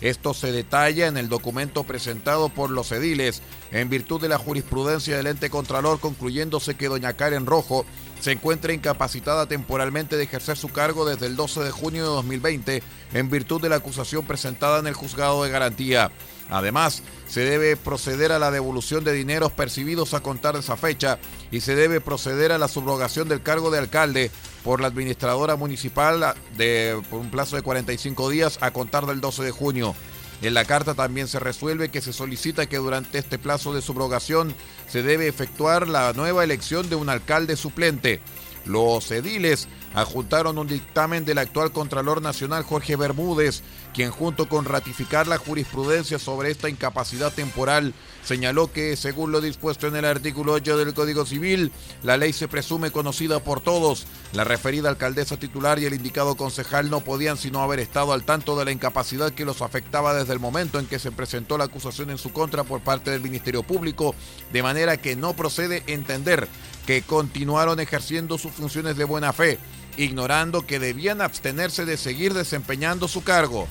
Esto 0.00 0.32
se 0.32 0.50
detalla 0.50 1.08
en 1.08 1.16
el 1.16 1.28
documento 1.28 1.84
presentado 1.84 2.48
por 2.48 2.70
los 2.70 2.90
ediles, 2.92 3.42
en 3.70 3.90
virtud 3.90 4.20
de 4.20 4.28
la 4.28 4.38
jurisprudencia 4.38 5.16
del 5.16 5.26
ente 5.26 5.50
contralor, 5.50 6.00
concluyéndose 6.00 6.74
que 6.74 6.88
doña 6.88 7.12
Karen 7.12 7.46
Rojo 7.46 7.84
se 8.20 8.32
encuentra 8.32 8.72
incapacitada 8.72 9.46
temporalmente 9.46 10.16
de 10.16 10.24
ejercer 10.24 10.56
su 10.56 10.68
cargo 10.68 11.04
desde 11.04 11.26
el 11.26 11.36
12 11.36 11.64
de 11.64 11.70
junio 11.70 12.02
de 12.02 12.10
2020, 12.10 12.82
en 13.14 13.30
virtud 13.30 13.60
de 13.60 13.68
la 13.68 13.76
acusación 13.76 14.24
presentada 14.24 14.78
en 14.78 14.86
el 14.86 14.94
juzgado 14.94 15.42
de 15.42 15.50
garantía. 15.50 16.10
Además, 16.50 17.02
se 17.28 17.40
debe 17.40 17.76
proceder 17.76 18.32
a 18.32 18.38
la 18.38 18.50
devolución 18.50 19.04
de 19.04 19.12
dineros 19.12 19.52
percibidos 19.52 20.14
a 20.14 20.20
contar 20.20 20.54
de 20.54 20.60
esa 20.60 20.76
fecha 20.76 21.18
y 21.50 21.60
se 21.60 21.76
debe 21.76 22.00
proceder 22.00 22.50
a 22.52 22.58
la 22.58 22.68
subrogación 22.68 23.28
del 23.28 23.42
cargo 23.42 23.70
de 23.70 23.78
alcalde 23.78 24.30
por 24.64 24.80
la 24.80 24.88
administradora 24.88 25.56
municipal 25.56 26.34
de, 26.56 27.00
por 27.08 27.20
un 27.20 27.30
plazo 27.30 27.56
de 27.56 27.62
45 27.62 28.28
días 28.30 28.58
a 28.60 28.72
contar 28.72 29.06
del 29.06 29.20
12 29.20 29.44
de 29.44 29.50
junio. 29.52 29.94
En 30.42 30.54
la 30.54 30.64
carta 30.64 30.94
también 30.94 31.28
se 31.28 31.38
resuelve 31.38 31.90
que 31.90 32.00
se 32.00 32.12
solicita 32.12 32.66
que 32.66 32.78
durante 32.78 33.18
este 33.18 33.38
plazo 33.38 33.74
de 33.74 33.82
subrogación 33.82 34.54
se 34.88 35.02
debe 35.02 35.28
efectuar 35.28 35.86
la 35.86 36.12
nueva 36.14 36.44
elección 36.44 36.88
de 36.88 36.96
un 36.96 37.10
alcalde 37.10 37.56
suplente. 37.56 38.20
Los 38.64 39.10
ediles 39.10 39.68
adjuntaron 39.94 40.58
un 40.58 40.68
dictamen 40.68 41.24
del 41.24 41.38
actual 41.38 41.72
Contralor 41.72 42.22
Nacional 42.22 42.62
Jorge 42.62 42.96
Bermúdez, 42.96 43.62
quien 43.92 44.10
junto 44.10 44.48
con 44.48 44.64
ratificar 44.64 45.26
la 45.26 45.38
jurisprudencia 45.38 46.18
sobre 46.18 46.50
esta 46.50 46.68
incapacidad 46.68 47.32
temporal, 47.32 47.92
señaló 48.24 48.72
que, 48.72 48.96
según 48.96 49.32
lo 49.32 49.40
dispuesto 49.40 49.88
en 49.88 49.96
el 49.96 50.04
artículo 50.04 50.52
8 50.52 50.76
del 50.76 50.94
Código 50.94 51.26
Civil, 51.26 51.72
la 52.02 52.16
ley 52.16 52.32
se 52.32 52.48
presume 52.48 52.92
conocida 52.92 53.42
por 53.42 53.60
todos. 53.60 54.06
La 54.32 54.44
referida 54.44 54.88
alcaldesa 54.88 55.38
titular 55.38 55.78
y 55.78 55.86
el 55.86 55.94
indicado 55.94 56.36
concejal 56.36 56.90
no 56.90 57.00
podían 57.00 57.36
sino 57.36 57.62
haber 57.62 57.80
estado 57.80 58.12
al 58.12 58.24
tanto 58.24 58.56
de 58.56 58.64
la 58.64 58.70
incapacidad 58.70 59.32
que 59.32 59.44
los 59.44 59.62
afectaba 59.62 60.14
desde 60.14 60.32
el 60.32 60.38
momento 60.38 60.78
en 60.78 60.86
que 60.86 60.98
se 61.00 61.10
presentó 61.10 61.58
la 61.58 61.64
acusación 61.64 62.10
en 62.10 62.18
su 62.18 62.32
contra 62.32 62.62
por 62.62 62.80
parte 62.80 63.10
del 63.10 63.22
Ministerio 63.22 63.64
Público, 63.64 64.14
de 64.52 64.62
manera 64.62 64.98
que 64.98 65.16
no 65.16 65.34
procede 65.34 65.82
entender 65.88 66.46
que 66.86 67.02
continuaron 67.02 67.80
ejerciendo 67.80 68.38
sus 68.38 68.52
funciones 68.52 68.96
de 68.96 69.04
buena 69.04 69.32
fe 69.32 69.58
ignorando 70.04 70.66
que 70.66 70.78
debían 70.78 71.20
abstenerse 71.20 71.84
de 71.84 71.96
seguir 71.96 72.34
desempeñando 72.34 73.08
su 73.08 73.22
cargo. 73.22 73.68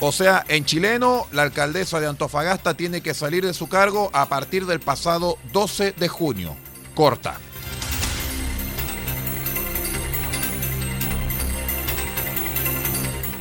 O 0.00 0.12
sea, 0.12 0.44
en 0.48 0.64
chileno, 0.64 1.26
la 1.30 1.42
alcaldesa 1.42 2.00
de 2.00 2.06
Antofagasta 2.06 2.74
tiene 2.74 3.02
que 3.02 3.12
salir 3.12 3.44
de 3.44 3.52
su 3.52 3.68
cargo 3.68 4.10
a 4.14 4.28
partir 4.28 4.64
del 4.64 4.80
pasado 4.80 5.36
12 5.52 5.92
de 5.92 6.08
junio. 6.08 6.56
Corta. 6.94 7.38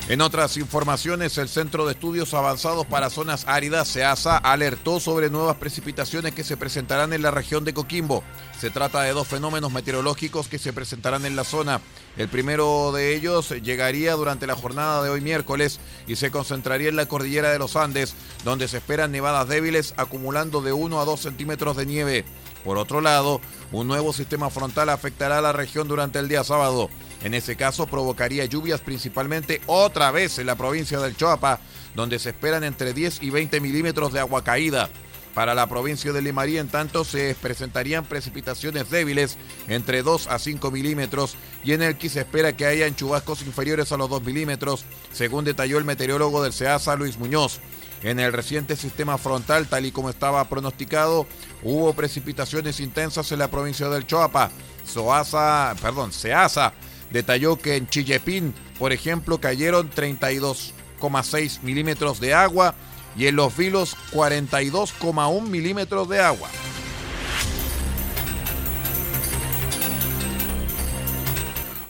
En 0.09 0.21
otras 0.21 0.57
informaciones, 0.57 1.37
el 1.37 1.47
Centro 1.47 1.85
de 1.85 1.91
Estudios 1.91 2.33
Avanzados 2.33 2.87
para 2.87 3.11
Zonas 3.11 3.45
Áridas, 3.47 3.89
SEASA, 3.89 4.37
alertó 4.37 4.99
sobre 4.99 5.29
nuevas 5.29 5.57
precipitaciones 5.57 6.33
que 6.33 6.43
se 6.43 6.57
presentarán 6.57 7.13
en 7.13 7.21
la 7.21 7.29
región 7.29 7.63
de 7.63 7.75
Coquimbo. 7.75 8.23
Se 8.59 8.71
trata 8.71 9.03
de 9.03 9.13
dos 9.13 9.27
fenómenos 9.27 9.71
meteorológicos 9.71 10.47
que 10.47 10.57
se 10.57 10.73
presentarán 10.73 11.27
en 11.27 11.35
la 11.35 11.43
zona. 11.43 11.79
El 12.17 12.27
primero 12.27 12.91
de 12.91 13.15
ellos 13.15 13.51
llegaría 13.61 14.13
durante 14.13 14.47
la 14.47 14.55
jornada 14.55 15.03
de 15.03 15.11
hoy 15.11 15.21
miércoles 15.21 15.79
y 16.07 16.15
se 16.15 16.31
concentraría 16.31 16.89
en 16.89 16.95
la 16.95 17.05
cordillera 17.05 17.51
de 17.51 17.59
los 17.59 17.75
Andes, 17.75 18.15
donde 18.43 18.67
se 18.67 18.77
esperan 18.77 19.11
nevadas 19.11 19.47
débiles 19.47 19.93
acumulando 19.95 20.63
de 20.63 20.73
1 20.73 20.99
a 20.99 21.05
2 21.05 21.19
centímetros 21.19 21.77
de 21.77 21.85
nieve. 21.85 22.25
Por 22.63 22.77
otro 22.77 23.01
lado, 23.01 23.41
un 23.71 23.87
nuevo 23.87 24.13
sistema 24.13 24.49
frontal 24.49 24.89
afectará 24.89 25.37
a 25.37 25.41
la 25.41 25.53
región 25.53 25.87
durante 25.87 26.19
el 26.19 26.27
día 26.27 26.43
sábado. 26.43 26.89
En 27.23 27.33
ese 27.33 27.55
caso 27.55 27.87
provocaría 27.87 28.45
lluvias 28.45 28.81
principalmente 28.81 29.61
otra 29.65 30.11
vez 30.11 30.39
en 30.39 30.47
la 30.47 30.55
provincia 30.55 30.99
del 30.99 31.15
Choapa, 31.15 31.59
donde 31.95 32.19
se 32.19 32.29
esperan 32.29 32.63
entre 32.63 32.93
10 32.93 33.21
y 33.21 33.29
20 33.29 33.59
milímetros 33.61 34.13
de 34.13 34.19
agua 34.19 34.43
caída. 34.43 34.89
Para 35.33 35.53
la 35.53 35.67
provincia 35.67 36.11
de 36.11 36.21
Limarí, 36.21 36.57
en 36.57 36.67
tanto, 36.67 37.05
se 37.05 37.35
presentarían 37.39 38.03
precipitaciones 38.03 38.89
débiles 38.89 39.37
entre 39.67 40.01
2 40.01 40.27
a 40.27 40.39
5 40.39 40.71
milímetros 40.71 41.35
y 41.63 41.73
en 41.73 41.83
el 41.83 41.97
que 41.97 42.09
se 42.09 42.19
espera 42.19 42.57
que 42.57 42.65
hayan 42.65 42.95
chubascos 42.95 43.43
inferiores 43.43 43.91
a 43.91 43.97
los 43.97 44.09
2 44.09 44.23
milímetros, 44.23 44.85
según 45.13 45.45
detalló 45.45 45.77
el 45.77 45.85
meteorólogo 45.85 46.43
del 46.43 46.51
SEASA, 46.51 46.95
Luis 46.95 47.17
Muñoz. 47.19 47.61
En 48.01 48.19
el 48.19 48.31
reciente 48.31 48.75
sistema 48.75 49.17
frontal, 49.17 49.67
tal 49.67 49.85
y 49.85 49.91
como 49.91 50.09
estaba 50.09 50.47
pronosticado, 50.47 51.27
hubo 51.63 51.93
precipitaciones 51.93 52.79
intensas 52.79 53.31
en 53.31 53.39
la 53.39 53.51
provincia 53.51 53.89
del 53.89 54.07
Choapa. 54.07 54.51
Soasa, 54.85 55.75
perdón, 55.81 56.13
SEASA 56.13 56.73
detalló 57.11 57.57
que 57.57 57.75
en 57.75 57.87
Chillepín, 57.87 58.53
por 58.77 58.93
ejemplo, 58.93 59.39
cayeron 59.39 59.89
32,6 59.91 61.61
milímetros 61.61 62.19
de 62.19 62.33
agua 62.33 62.75
y 63.17 63.27
en 63.27 63.35
Los 63.35 63.57
Vilos 63.57 63.97
42,1 64.13 65.41
milímetros 65.41 66.07
de 66.07 66.21
agua. 66.21 66.49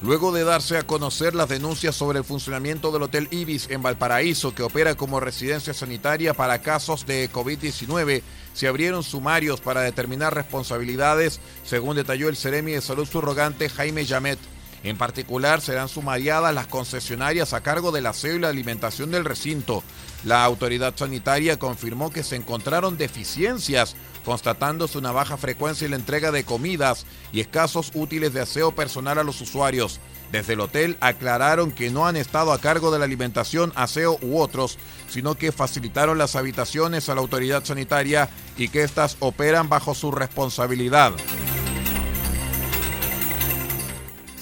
Luego 0.01 0.31
de 0.31 0.45
darse 0.45 0.77
a 0.77 0.87
conocer 0.87 1.35
las 1.35 1.49
denuncias 1.49 1.93
sobre 1.93 2.19
el 2.19 2.23
funcionamiento 2.23 2.93
del 2.93 3.03
Hotel 3.03 3.27
Ibis 3.31 3.69
en 3.69 3.81
Valparaíso, 3.81 4.55
que 4.55 4.63
opera 4.63 4.95
como 4.95 5.19
residencia 5.19 5.73
sanitaria 5.73 6.33
para 6.33 6.61
casos 6.61 7.05
de 7.05 7.29
COVID-19, 7.29 8.21
se 8.53 8.67
abrieron 8.69 9.03
sumarios 9.03 9.59
para 9.59 9.81
determinar 9.81 10.33
responsabilidades, 10.33 11.41
según 11.65 11.97
detalló 11.97 12.29
el 12.29 12.37
Ceremi 12.37 12.71
de 12.71 12.81
Salud 12.81 13.05
subrogante 13.05 13.67
Jaime 13.67 14.05
Yamet. 14.05 14.39
En 14.83 14.97
particular, 14.97 15.61
serán 15.61 15.89
sumariadas 15.89 16.53
las 16.55 16.67
concesionarias 16.67 17.53
a 17.53 17.61
cargo 17.61 17.91
del 17.91 18.05
aseo 18.05 18.35
y 18.35 18.39
la 18.39 18.49
alimentación 18.49 19.11
del 19.11 19.25
recinto. 19.25 19.83
La 20.23 20.43
autoridad 20.43 20.93
sanitaria 20.95 21.59
confirmó 21.59 22.11
que 22.11 22.23
se 22.23 22.35
encontraron 22.35 22.97
deficiencias, 22.97 23.95
constatándose 24.23 24.97
una 24.97 25.11
baja 25.11 25.37
frecuencia 25.37 25.85
en 25.85 25.91
la 25.91 25.97
entrega 25.97 26.31
de 26.31 26.43
comidas 26.43 27.05
y 27.31 27.39
escasos 27.39 27.91
útiles 27.93 28.33
de 28.33 28.41
aseo 28.41 28.73
personal 28.73 29.17
a 29.17 29.23
los 29.23 29.41
usuarios. 29.41 29.99
Desde 30.31 30.53
el 30.53 30.59
hotel 30.59 30.97
aclararon 31.01 31.71
que 31.71 31.89
no 31.89 32.05
han 32.05 32.15
estado 32.15 32.53
a 32.53 32.61
cargo 32.61 32.91
de 32.91 32.99
la 32.99 33.05
alimentación, 33.05 33.73
aseo 33.75 34.17
u 34.21 34.39
otros, 34.39 34.77
sino 35.09 35.35
que 35.35 35.51
facilitaron 35.51 36.17
las 36.17 36.35
habitaciones 36.35 37.09
a 37.09 37.15
la 37.15 37.21
autoridad 37.21 37.65
sanitaria 37.65 38.29
y 38.55 38.69
que 38.69 38.83
éstas 38.83 39.17
operan 39.19 39.69
bajo 39.69 39.95
su 39.95 40.11
responsabilidad. 40.11 41.13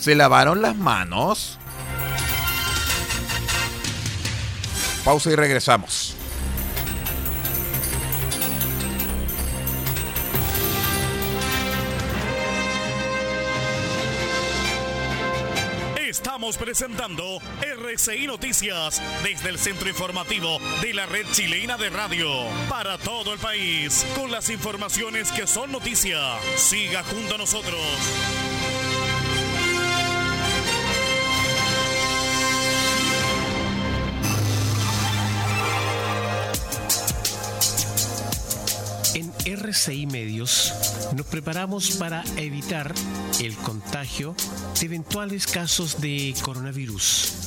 ¿Se 0.08 0.16
lavaron 0.16 0.62
las 0.62 0.78
manos? 0.78 1.60
Pausa 5.04 5.32
y 5.32 5.36
regresamos. 5.36 6.16
Estamos 16.08 16.58
presentando 16.58 17.40
RCI 17.60 18.28
Noticias 18.28 19.02
desde 19.24 19.50
el 19.50 19.60
centro 19.60 19.90
informativo 19.90 20.60
de 20.82 20.94
la 20.94 21.06
red 21.06 21.26
chilena 21.34 21.76
de 21.76 21.90
radio 21.90 22.30
para 22.70 22.98
todo 22.98 23.34
el 23.34 23.40
país 23.40 24.06
con 24.16 24.32
las 24.32 24.50
informaciones 24.50 25.34
que 25.34 25.46
son 25.48 25.74
noticia. 25.74 26.18
Siga 26.56 27.04
junto 27.04 27.36
a 27.36 27.38
nosotros. 27.40 27.78
RCI 39.68 40.08
Medios 40.08 40.74
nos 41.14 41.26
preparamos 41.26 41.92
para 41.98 42.24
evitar 42.38 42.94
el 43.42 43.54
contagio 43.58 44.34
de 44.80 44.86
eventuales 44.86 45.46
casos 45.46 46.00
de 46.00 46.34
coronavirus. 46.42 47.47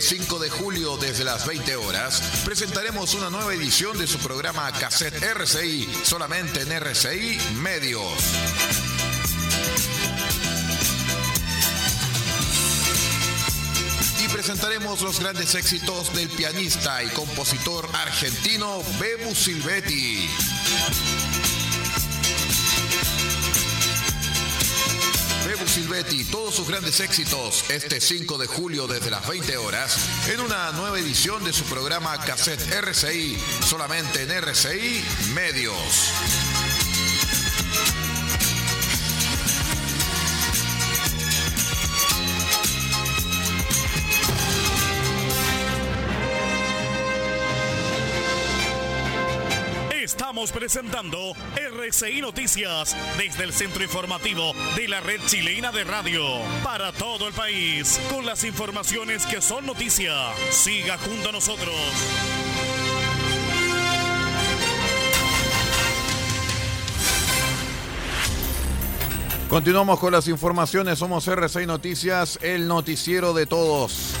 Este 0.00 0.16
5 0.16 0.38
de 0.38 0.48
julio, 0.48 0.96
desde 0.96 1.24
las 1.24 1.46
20 1.46 1.76
horas, 1.76 2.22
presentaremos 2.46 3.12
una 3.12 3.28
nueva 3.28 3.52
edición 3.52 3.98
de 3.98 4.06
su 4.06 4.18
programa 4.18 4.72
Cassette 4.72 5.22
RCI, 5.22 5.86
solamente 6.04 6.62
en 6.62 6.72
RCI 6.72 7.38
Medios. 7.56 8.10
Y 14.24 14.28
presentaremos 14.28 15.02
los 15.02 15.20
grandes 15.20 15.54
éxitos 15.54 16.14
del 16.14 16.30
pianista 16.30 17.04
y 17.04 17.08
compositor 17.08 17.86
argentino 17.92 18.82
Bebu 18.98 19.34
Silvetti. 19.34 20.30
Silvetti, 25.70 26.24
todos 26.24 26.56
sus 26.56 26.66
grandes 26.66 26.98
éxitos, 26.98 27.64
este 27.70 28.00
5 28.00 28.38
de 28.38 28.48
julio 28.48 28.88
desde 28.88 29.08
las 29.08 29.28
20 29.28 29.56
horas, 29.56 29.96
en 30.28 30.40
una 30.40 30.72
nueva 30.72 30.98
edición 30.98 31.44
de 31.44 31.52
su 31.52 31.62
programa 31.64 32.18
Cassette 32.24 32.72
RCI, 32.72 33.38
solamente 33.64 34.22
en 34.22 34.32
RCI 34.32 35.04
Medios. 35.32 36.10
Estamos 50.30 50.52
presentando 50.52 51.18
RCI 51.56 52.20
Noticias 52.20 52.96
desde 53.18 53.42
el 53.42 53.52
centro 53.52 53.82
informativo 53.82 54.52
de 54.76 54.86
la 54.86 55.00
red 55.00 55.18
chilena 55.26 55.72
de 55.72 55.82
radio 55.82 56.22
para 56.62 56.92
todo 56.92 57.26
el 57.26 57.34
país 57.34 58.00
con 58.08 58.24
las 58.24 58.44
informaciones 58.44 59.26
que 59.26 59.42
son 59.42 59.66
noticia. 59.66 60.12
Siga 60.52 60.98
junto 60.98 61.30
a 61.30 61.32
nosotros. 61.32 61.74
Continuamos 69.48 69.98
con 69.98 70.12
las 70.12 70.28
informaciones, 70.28 71.00
somos 71.00 71.26
RCI 71.26 71.66
Noticias, 71.66 72.38
el 72.40 72.68
noticiero 72.68 73.32
de 73.32 73.46
todos. 73.46 74.14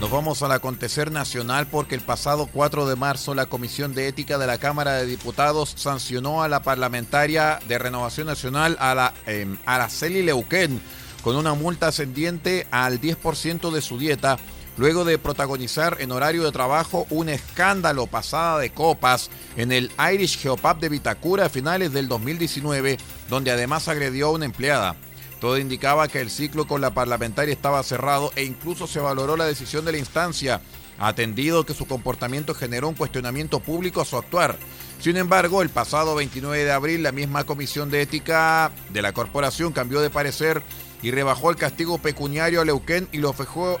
Nos 0.00 0.10
vamos 0.10 0.42
al 0.42 0.52
acontecer 0.52 1.10
nacional 1.10 1.68
porque 1.68 1.94
el 1.94 2.02
pasado 2.02 2.50
4 2.52 2.86
de 2.86 2.96
marzo 2.96 3.34
la 3.34 3.46
Comisión 3.46 3.94
de 3.94 4.08
Ética 4.08 4.36
de 4.36 4.46
la 4.46 4.58
Cámara 4.58 4.92
de 4.92 5.06
Diputados 5.06 5.72
sancionó 5.74 6.42
a 6.42 6.48
la 6.48 6.62
parlamentaria 6.62 7.60
de 7.66 7.78
Renovación 7.78 8.26
Nacional, 8.26 8.76
a 8.78 8.94
la 8.94 9.14
eh, 9.26 9.46
Araceli 9.64 10.22
Leuquén, 10.22 10.82
con 11.22 11.34
una 11.34 11.54
multa 11.54 11.88
ascendiente 11.88 12.66
al 12.70 13.00
10% 13.00 13.70
de 13.70 13.80
su 13.80 13.98
dieta, 13.98 14.38
luego 14.76 15.06
de 15.06 15.16
protagonizar 15.16 15.96
en 16.00 16.12
horario 16.12 16.44
de 16.44 16.52
trabajo 16.52 17.06
un 17.08 17.30
escándalo 17.30 18.06
pasada 18.06 18.58
de 18.58 18.68
copas 18.68 19.30
en 19.56 19.72
el 19.72 19.90
Irish 20.12 20.38
Geopub 20.38 20.78
de 20.78 20.90
Vitacura 20.90 21.46
a 21.46 21.48
finales 21.48 21.94
del 21.94 22.06
2019, 22.06 22.98
donde 23.30 23.50
además 23.50 23.88
agredió 23.88 24.26
a 24.26 24.32
una 24.32 24.44
empleada. 24.44 24.94
Todo 25.40 25.58
indicaba 25.58 26.08
que 26.08 26.20
el 26.20 26.30
ciclo 26.30 26.66
con 26.66 26.80
la 26.80 26.94
parlamentaria 26.94 27.52
estaba 27.52 27.82
cerrado 27.82 28.32
e 28.36 28.44
incluso 28.44 28.86
se 28.86 29.00
valoró 29.00 29.36
la 29.36 29.44
decisión 29.44 29.84
de 29.84 29.92
la 29.92 29.98
instancia, 29.98 30.60
atendido 30.98 31.66
que 31.66 31.74
su 31.74 31.86
comportamiento 31.86 32.54
generó 32.54 32.88
un 32.88 32.94
cuestionamiento 32.94 33.60
público 33.60 34.00
a 34.00 34.06
su 34.06 34.16
actuar. 34.16 34.56
Sin 35.00 35.18
embargo, 35.18 35.60
el 35.60 35.68
pasado 35.68 36.14
29 36.14 36.64
de 36.64 36.72
abril 36.72 37.02
la 37.02 37.12
misma 37.12 37.44
Comisión 37.44 37.90
de 37.90 38.00
Ética 38.00 38.72
de 38.90 39.02
la 39.02 39.12
corporación 39.12 39.72
cambió 39.72 40.00
de 40.00 40.08
parecer 40.08 40.62
y 41.02 41.10
rebajó 41.10 41.50
el 41.50 41.56
castigo 41.56 41.98
pecuniario 41.98 42.62
a 42.62 42.64
Leuquén 42.64 43.06
y 43.12 43.18
lo 43.18 43.32
fijó, 43.34 43.78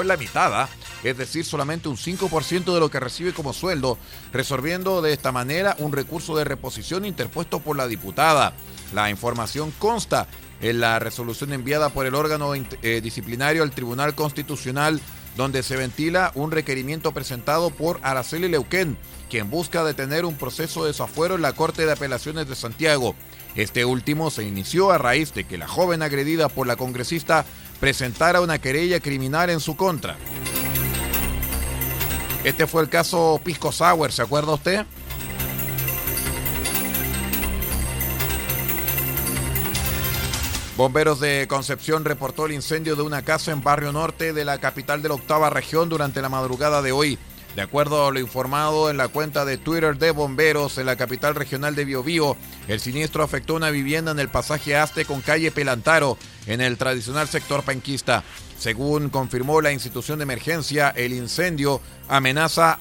en 0.00 0.08
la 0.08 0.16
mitad, 0.16 0.62
¿ah? 0.62 0.68
es 1.04 1.16
decir, 1.16 1.44
solamente 1.44 1.88
un 1.88 1.96
5% 1.96 2.72
de 2.72 2.80
lo 2.80 2.90
que 2.90 2.98
recibe 2.98 3.34
como 3.34 3.52
sueldo, 3.52 3.98
resolviendo 4.32 5.02
de 5.02 5.12
esta 5.12 5.30
manera 5.30 5.76
un 5.78 5.92
recurso 5.92 6.34
de 6.36 6.44
reposición 6.44 7.04
interpuesto 7.04 7.60
por 7.60 7.76
la 7.76 7.86
diputada. 7.86 8.54
La 8.94 9.10
información 9.10 9.72
consta 9.78 10.26
en 10.60 10.80
la 10.80 10.98
resolución 10.98 11.52
enviada 11.52 11.90
por 11.90 12.06
el 12.06 12.14
órgano 12.14 12.52
eh, 12.54 13.00
disciplinario 13.02 13.62
al 13.62 13.72
Tribunal 13.72 14.14
Constitucional, 14.14 15.00
donde 15.36 15.62
se 15.62 15.76
ventila 15.76 16.32
un 16.34 16.50
requerimiento 16.50 17.12
presentado 17.12 17.70
por 17.70 18.00
Araceli 18.02 18.48
Leuquén, 18.48 18.96
quien 19.28 19.50
busca 19.50 19.84
detener 19.84 20.24
un 20.24 20.36
proceso 20.36 20.82
de 20.84 20.92
desafuero 20.92 21.34
en 21.34 21.42
la 21.42 21.52
Corte 21.52 21.84
de 21.84 21.92
Apelaciones 21.92 22.48
de 22.48 22.54
Santiago. 22.54 23.14
Este 23.54 23.84
último 23.84 24.30
se 24.30 24.44
inició 24.44 24.90
a 24.90 24.98
raíz 24.98 25.34
de 25.34 25.44
que 25.44 25.58
la 25.58 25.68
joven 25.68 26.02
agredida 26.02 26.48
por 26.48 26.66
la 26.66 26.76
congresista 26.76 27.44
presentara 27.80 28.40
una 28.40 28.58
querella 28.58 29.00
criminal 29.00 29.50
en 29.50 29.60
su 29.60 29.76
contra. 29.76 30.16
Este 32.44 32.66
fue 32.66 32.82
el 32.82 32.88
caso 32.88 33.40
Pisco 33.42 33.72
Sauer, 33.72 34.12
¿se 34.12 34.22
acuerda 34.22 34.54
usted? 34.54 34.86
Bomberos 40.76 41.20
de 41.20 41.46
Concepción 41.48 42.04
reportó 42.04 42.44
el 42.44 42.52
incendio 42.52 42.96
de 42.96 43.02
una 43.02 43.22
casa 43.22 43.50
en 43.50 43.62
Barrio 43.62 43.92
Norte 43.92 44.34
de 44.34 44.44
la 44.44 44.58
capital 44.58 45.00
de 45.00 45.08
la 45.08 45.14
octava 45.14 45.48
región 45.48 45.88
durante 45.88 46.20
la 46.20 46.28
madrugada 46.28 46.82
de 46.82 46.92
hoy. 46.92 47.18
De 47.54 47.62
acuerdo 47.62 48.06
a 48.06 48.10
lo 48.10 48.20
informado 48.20 48.90
en 48.90 48.98
la 48.98 49.08
cuenta 49.08 49.46
de 49.46 49.56
Twitter 49.56 49.96
de 49.96 50.10
bomberos 50.10 50.76
en 50.76 50.84
la 50.84 50.96
capital 50.96 51.34
regional 51.34 51.74
de 51.74 51.86
Biobío, 51.86 52.36
el 52.68 52.78
siniestro 52.78 53.24
afectó 53.24 53.54
una 53.54 53.70
vivienda 53.70 54.10
en 54.10 54.18
el 54.18 54.28
pasaje 54.28 54.76
Aste 54.76 55.06
con 55.06 55.22
calle 55.22 55.50
Pelantaro, 55.50 56.18
en 56.46 56.60
el 56.60 56.76
tradicional 56.76 57.26
sector 57.26 57.62
penquista. 57.62 58.22
Según 58.58 59.08
confirmó 59.08 59.62
la 59.62 59.72
institución 59.72 60.18
de 60.18 60.24
emergencia, 60.24 60.90
el 60.90 61.14
incendio 61.14 61.80
amenaza 62.06 62.80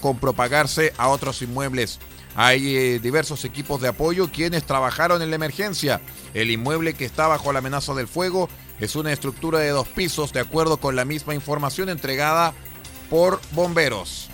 con 0.00 0.18
propagarse 0.18 0.94
a 0.96 1.08
otros 1.08 1.42
inmuebles. 1.42 2.00
Hay 2.36 2.76
eh, 2.76 2.98
diversos 2.98 3.44
equipos 3.44 3.80
de 3.80 3.88
apoyo 3.88 4.30
quienes 4.30 4.64
trabajaron 4.64 5.22
en 5.22 5.30
la 5.30 5.36
emergencia. 5.36 6.00
El 6.34 6.50
inmueble 6.50 6.94
que 6.94 7.04
está 7.04 7.28
bajo 7.28 7.52
la 7.52 7.60
amenaza 7.60 7.94
del 7.94 8.08
fuego 8.08 8.48
es 8.80 8.96
una 8.96 9.12
estructura 9.12 9.60
de 9.60 9.70
dos 9.70 9.88
pisos, 9.88 10.32
de 10.32 10.40
acuerdo 10.40 10.78
con 10.78 10.96
la 10.96 11.04
misma 11.04 11.34
información 11.34 11.88
entregada 11.88 12.52
por 13.08 13.40
bomberos. 13.52 14.30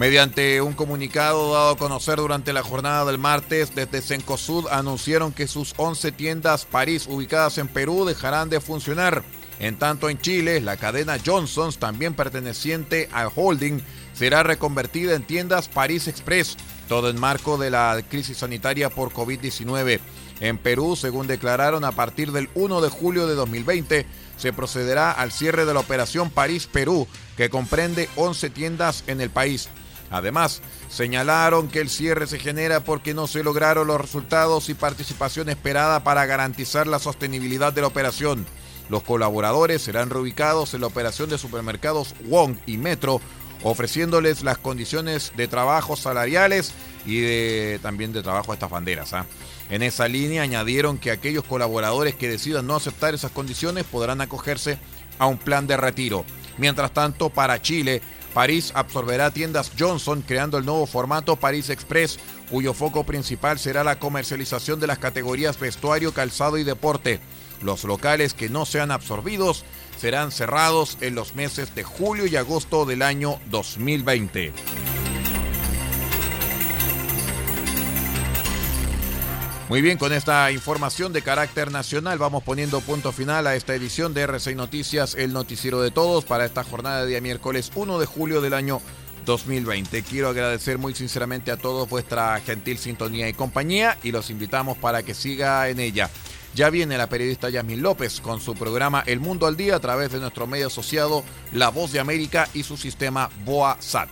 Mediante 0.00 0.62
un 0.62 0.72
comunicado 0.72 1.52
dado 1.52 1.70
a 1.72 1.76
conocer 1.76 2.16
durante 2.16 2.54
la 2.54 2.62
jornada 2.62 3.04
del 3.04 3.18
martes, 3.18 3.74
desde 3.74 4.00
Cencosud 4.00 4.66
anunciaron 4.68 5.30
que 5.30 5.46
sus 5.46 5.74
11 5.76 6.12
tiendas 6.12 6.64
París 6.64 7.06
ubicadas 7.06 7.58
en 7.58 7.68
Perú 7.68 8.06
dejarán 8.06 8.48
de 8.48 8.62
funcionar. 8.62 9.22
En 9.60 9.76
tanto 9.76 10.08
en 10.08 10.18
Chile, 10.18 10.60
la 10.62 10.78
cadena 10.78 11.18
Johnson's, 11.24 11.78
también 11.78 12.14
perteneciente 12.14 13.10
al 13.12 13.30
holding, 13.34 13.80
será 14.14 14.42
reconvertida 14.42 15.14
en 15.14 15.22
tiendas 15.22 15.68
París 15.68 16.08
Express, 16.08 16.56
todo 16.88 17.10
en 17.10 17.20
marco 17.20 17.58
de 17.58 17.70
la 17.70 18.02
crisis 18.08 18.38
sanitaria 18.38 18.88
por 18.88 19.12
COVID-19. 19.12 20.00
En 20.40 20.56
Perú, 20.56 20.96
según 20.96 21.26
declararon, 21.26 21.84
a 21.84 21.92
partir 21.92 22.32
del 22.32 22.48
1 22.54 22.80
de 22.80 22.88
julio 22.88 23.26
de 23.26 23.34
2020 23.34 24.06
se 24.38 24.52
procederá 24.54 25.12
al 25.12 25.30
cierre 25.30 25.66
de 25.66 25.74
la 25.74 25.80
operación 25.80 26.30
París-Perú, 26.30 27.06
que 27.36 27.50
comprende 27.50 28.08
11 28.16 28.48
tiendas 28.48 29.04
en 29.06 29.20
el 29.20 29.28
país. 29.28 29.68
Además, 30.10 30.62
señalaron 30.88 31.68
que 31.68 31.80
el 31.80 31.90
cierre 31.90 32.26
se 32.26 32.38
genera 32.38 32.80
porque 32.80 33.12
no 33.12 33.26
se 33.26 33.44
lograron 33.44 33.86
los 33.86 34.00
resultados 34.00 34.70
y 34.70 34.74
participación 34.74 35.50
esperada 35.50 36.02
para 36.02 36.24
garantizar 36.24 36.86
la 36.86 36.98
sostenibilidad 36.98 37.74
de 37.74 37.82
la 37.82 37.88
operación. 37.88 38.46
Los 38.90 39.04
colaboradores 39.04 39.82
serán 39.82 40.10
reubicados 40.10 40.74
en 40.74 40.80
la 40.80 40.88
operación 40.88 41.30
de 41.30 41.38
supermercados 41.38 42.14
Wong 42.24 42.56
y 42.66 42.76
Metro, 42.76 43.20
ofreciéndoles 43.62 44.42
las 44.42 44.58
condiciones 44.58 45.32
de 45.36 45.46
trabajo 45.46 45.94
salariales 45.94 46.72
y 47.06 47.20
de, 47.20 47.78
también 47.82 48.12
de 48.12 48.22
trabajo 48.22 48.50
a 48.50 48.54
estas 48.54 48.70
banderas. 48.70 49.12
¿ah? 49.12 49.26
En 49.70 49.82
esa 49.82 50.08
línea 50.08 50.42
añadieron 50.42 50.98
que 50.98 51.12
aquellos 51.12 51.44
colaboradores 51.44 52.16
que 52.16 52.28
decidan 52.28 52.66
no 52.66 52.74
aceptar 52.74 53.14
esas 53.14 53.30
condiciones 53.30 53.84
podrán 53.84 54.20
acogerse 54.20 54.78
a 55.18 55.26
un 55.26 55.38
plan 55.38 55.68
de 55.68 55.76
retiro. 55.76 56.24
Mientras 56.58 56.92
tanto, 56.92 57.30
para 57.30 57.62
Chile, 57.62 58.02
París 58.34 58.72
absorberá 58.74 59.30
tiendas 59.30 59.70
Johnson 59.78 60.22
creando 60.22 60.58
el 60.58 60.64
nuevo 60.64 60.86
formato 60.86 61.36
París 61.36 61.70
Express, 61.70 62.18
cuyo 62.50 62.74
foco 62.74 63.04
principal 63.04 63.58
será 63.58 63.84
la 63.84 63.98
comercialización 63.98 64.80
de 64.80 64.86
las 64.88 64.98
categorías 64.98 65.58
vestuario, 65.60 66.12
calzado 66.12 66.58
y 66.58 66.64
deporte. 66.64 67.20
Los 67.62 67.84
locales 67.84 68.34
que 68.34 68.48
no 68.48 68.64
sean 68.64 68.90
absorbidos 68.90 69.64
serán 69.98 70.32
cerrados 70.32 70.96
en 71.00 71.14
los 71.14 71.34
meses 71.34 71.74
de 71.74 71.82
julio 71.82 72.26
y 72.26 72.36
agosto 72.36 72.86
del 72.86 73.02
año 73.02 73.38
2020. 73.50 74.52
Muy 79.70 79.82
bien, 79.82 79.98
con 79.98 80.12
esta 80.12 80.50
información 80.50 81.12
de 81.12 81.22
carácter 81.22 81.70
nacional 81.70 82.18
vamos 82.18 82.42
poniendo 82.42 82.80
punto 82.80 83.12
final 83.12 83.46
a 83.46 83.54
esta 83.54 83.72
edición 83.72 84.12
de 84.14 84.26
R6 84.26 84.56
Noticias, 84.56 85.14
el 85.14 85.32
noticiero 85.32 85.80
de 85.80 85.92
todos, 85.92 86.24
para 86.24 86.44
esta 86.44 86.64
jornada 86.64 87.02
de 87.02 87.06
día 87.06 87.20
miércoles 87.20 87.70
1 87.76 88.00
de 88.00 88.06
julio 88.06 88.40
del 88.40 88.54
año 88.54 88.80
2020. 89.26 90.02
Quiero 90.02 90.30
agradecer 90.30 90.78
muy 90.78 90.94
sinceramente 90.96 91.52
a 91.52 91.56
todos 91.56 91.88
vuestra 91.88 92.40
gentil 92.40 92.78
sintonía 92.78 93.28
y 93.28 93.32
compañía 93.32 93.96
y 94.02 94.10
los 94.10 94.30
invitamos 94.30 94.76
para 94.76 95.04
que 95.04 95.14
siga 95.14 95.68
en 95.68 95.78
ella. 95.78 96.10
Ya 96.54 96.70
viene 96.70 96.98
la 96.98 97.08
periodista 97.08 97.48
Yasmin 97.48 97.82
López 97.82 98.20
con 98.20 98.40
su 98.40 98.54
programa 98.54 99.02
El 99.06 99.20
Mundo 99.20 99.46
al 99.46 99.56
Día 99.56 99.76
a 99.76 99.80
través 99.80 100.10
de 100.10 100.18
nuestro 100.18 100.46
medio 100.46 100.66
asociado 100.66 101.24
La 101.52 101.68
Voz 101.68 101.92
de 101.92 102.00
América 102.00 102.48
y 102.54 102.64
su 102.64 102.76
sistema 102.76 103.30
BOA 103.44 103.76
SAT. 103.80 104.08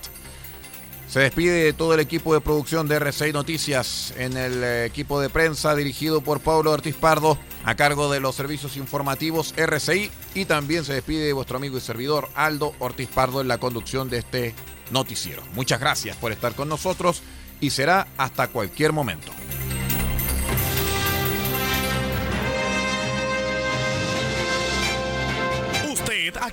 Se 1.08 1.20
despide 1.20 1.72
todo 1.72 1.94
el 1.94 2.00
equipo 2.00 2.34
de 2.34 2.42
producción 2.42 2.86
de 2.86 3.00
R6 3.00 3.32
Noticias 3.32 4.12
en 4.18 4.36
el 4.36 4.62
eh, 4.62 4.84
equipo 4.84 5.20
de 5.22 5.30
prensa 5.30 5.74
dirigido 5.74 6.20
por 6.20 6.40
Pablo 6.40 6.70
Ortiz 6.70 6.94
Pardo 6.96 7.38
a 7.64 7.74
cargo 7.76 8.12
de 8.12 8.20
los 8.20 8.34
servicios 8.34 8.76
informativos 8.76 9.54
RCI 9.56 10.10
y 10.34 10.44
también 10.44 10.84
se 10.84 10.92
despide 10.92 11.32
vuestro 11.32 11.56
amigo 11.56 11.78
y 11.78 11.80
servidor 11.80 12.28
Aldo 12.34 12.74
Ortiz 12.78 13.08
Pardo 13.08 13.40
en 13.40 13.48
la 13.48 13.56
conducción 13.56 14.10
de 14.10 14.18
este 14.18 14.54
noticiero. 14.90 15.42
Muchas 15.54 15.80
gracias 15.80 16.14
por 16.16 16.30
estar 16.30 16.54
con 16.54 16.68
nosotros 16.68 17.22
y 17.58 17.70
será 17.70 18.06
hasta 18.18 18.48
cualquier 18.48 18.92
momento. 18.92 19.32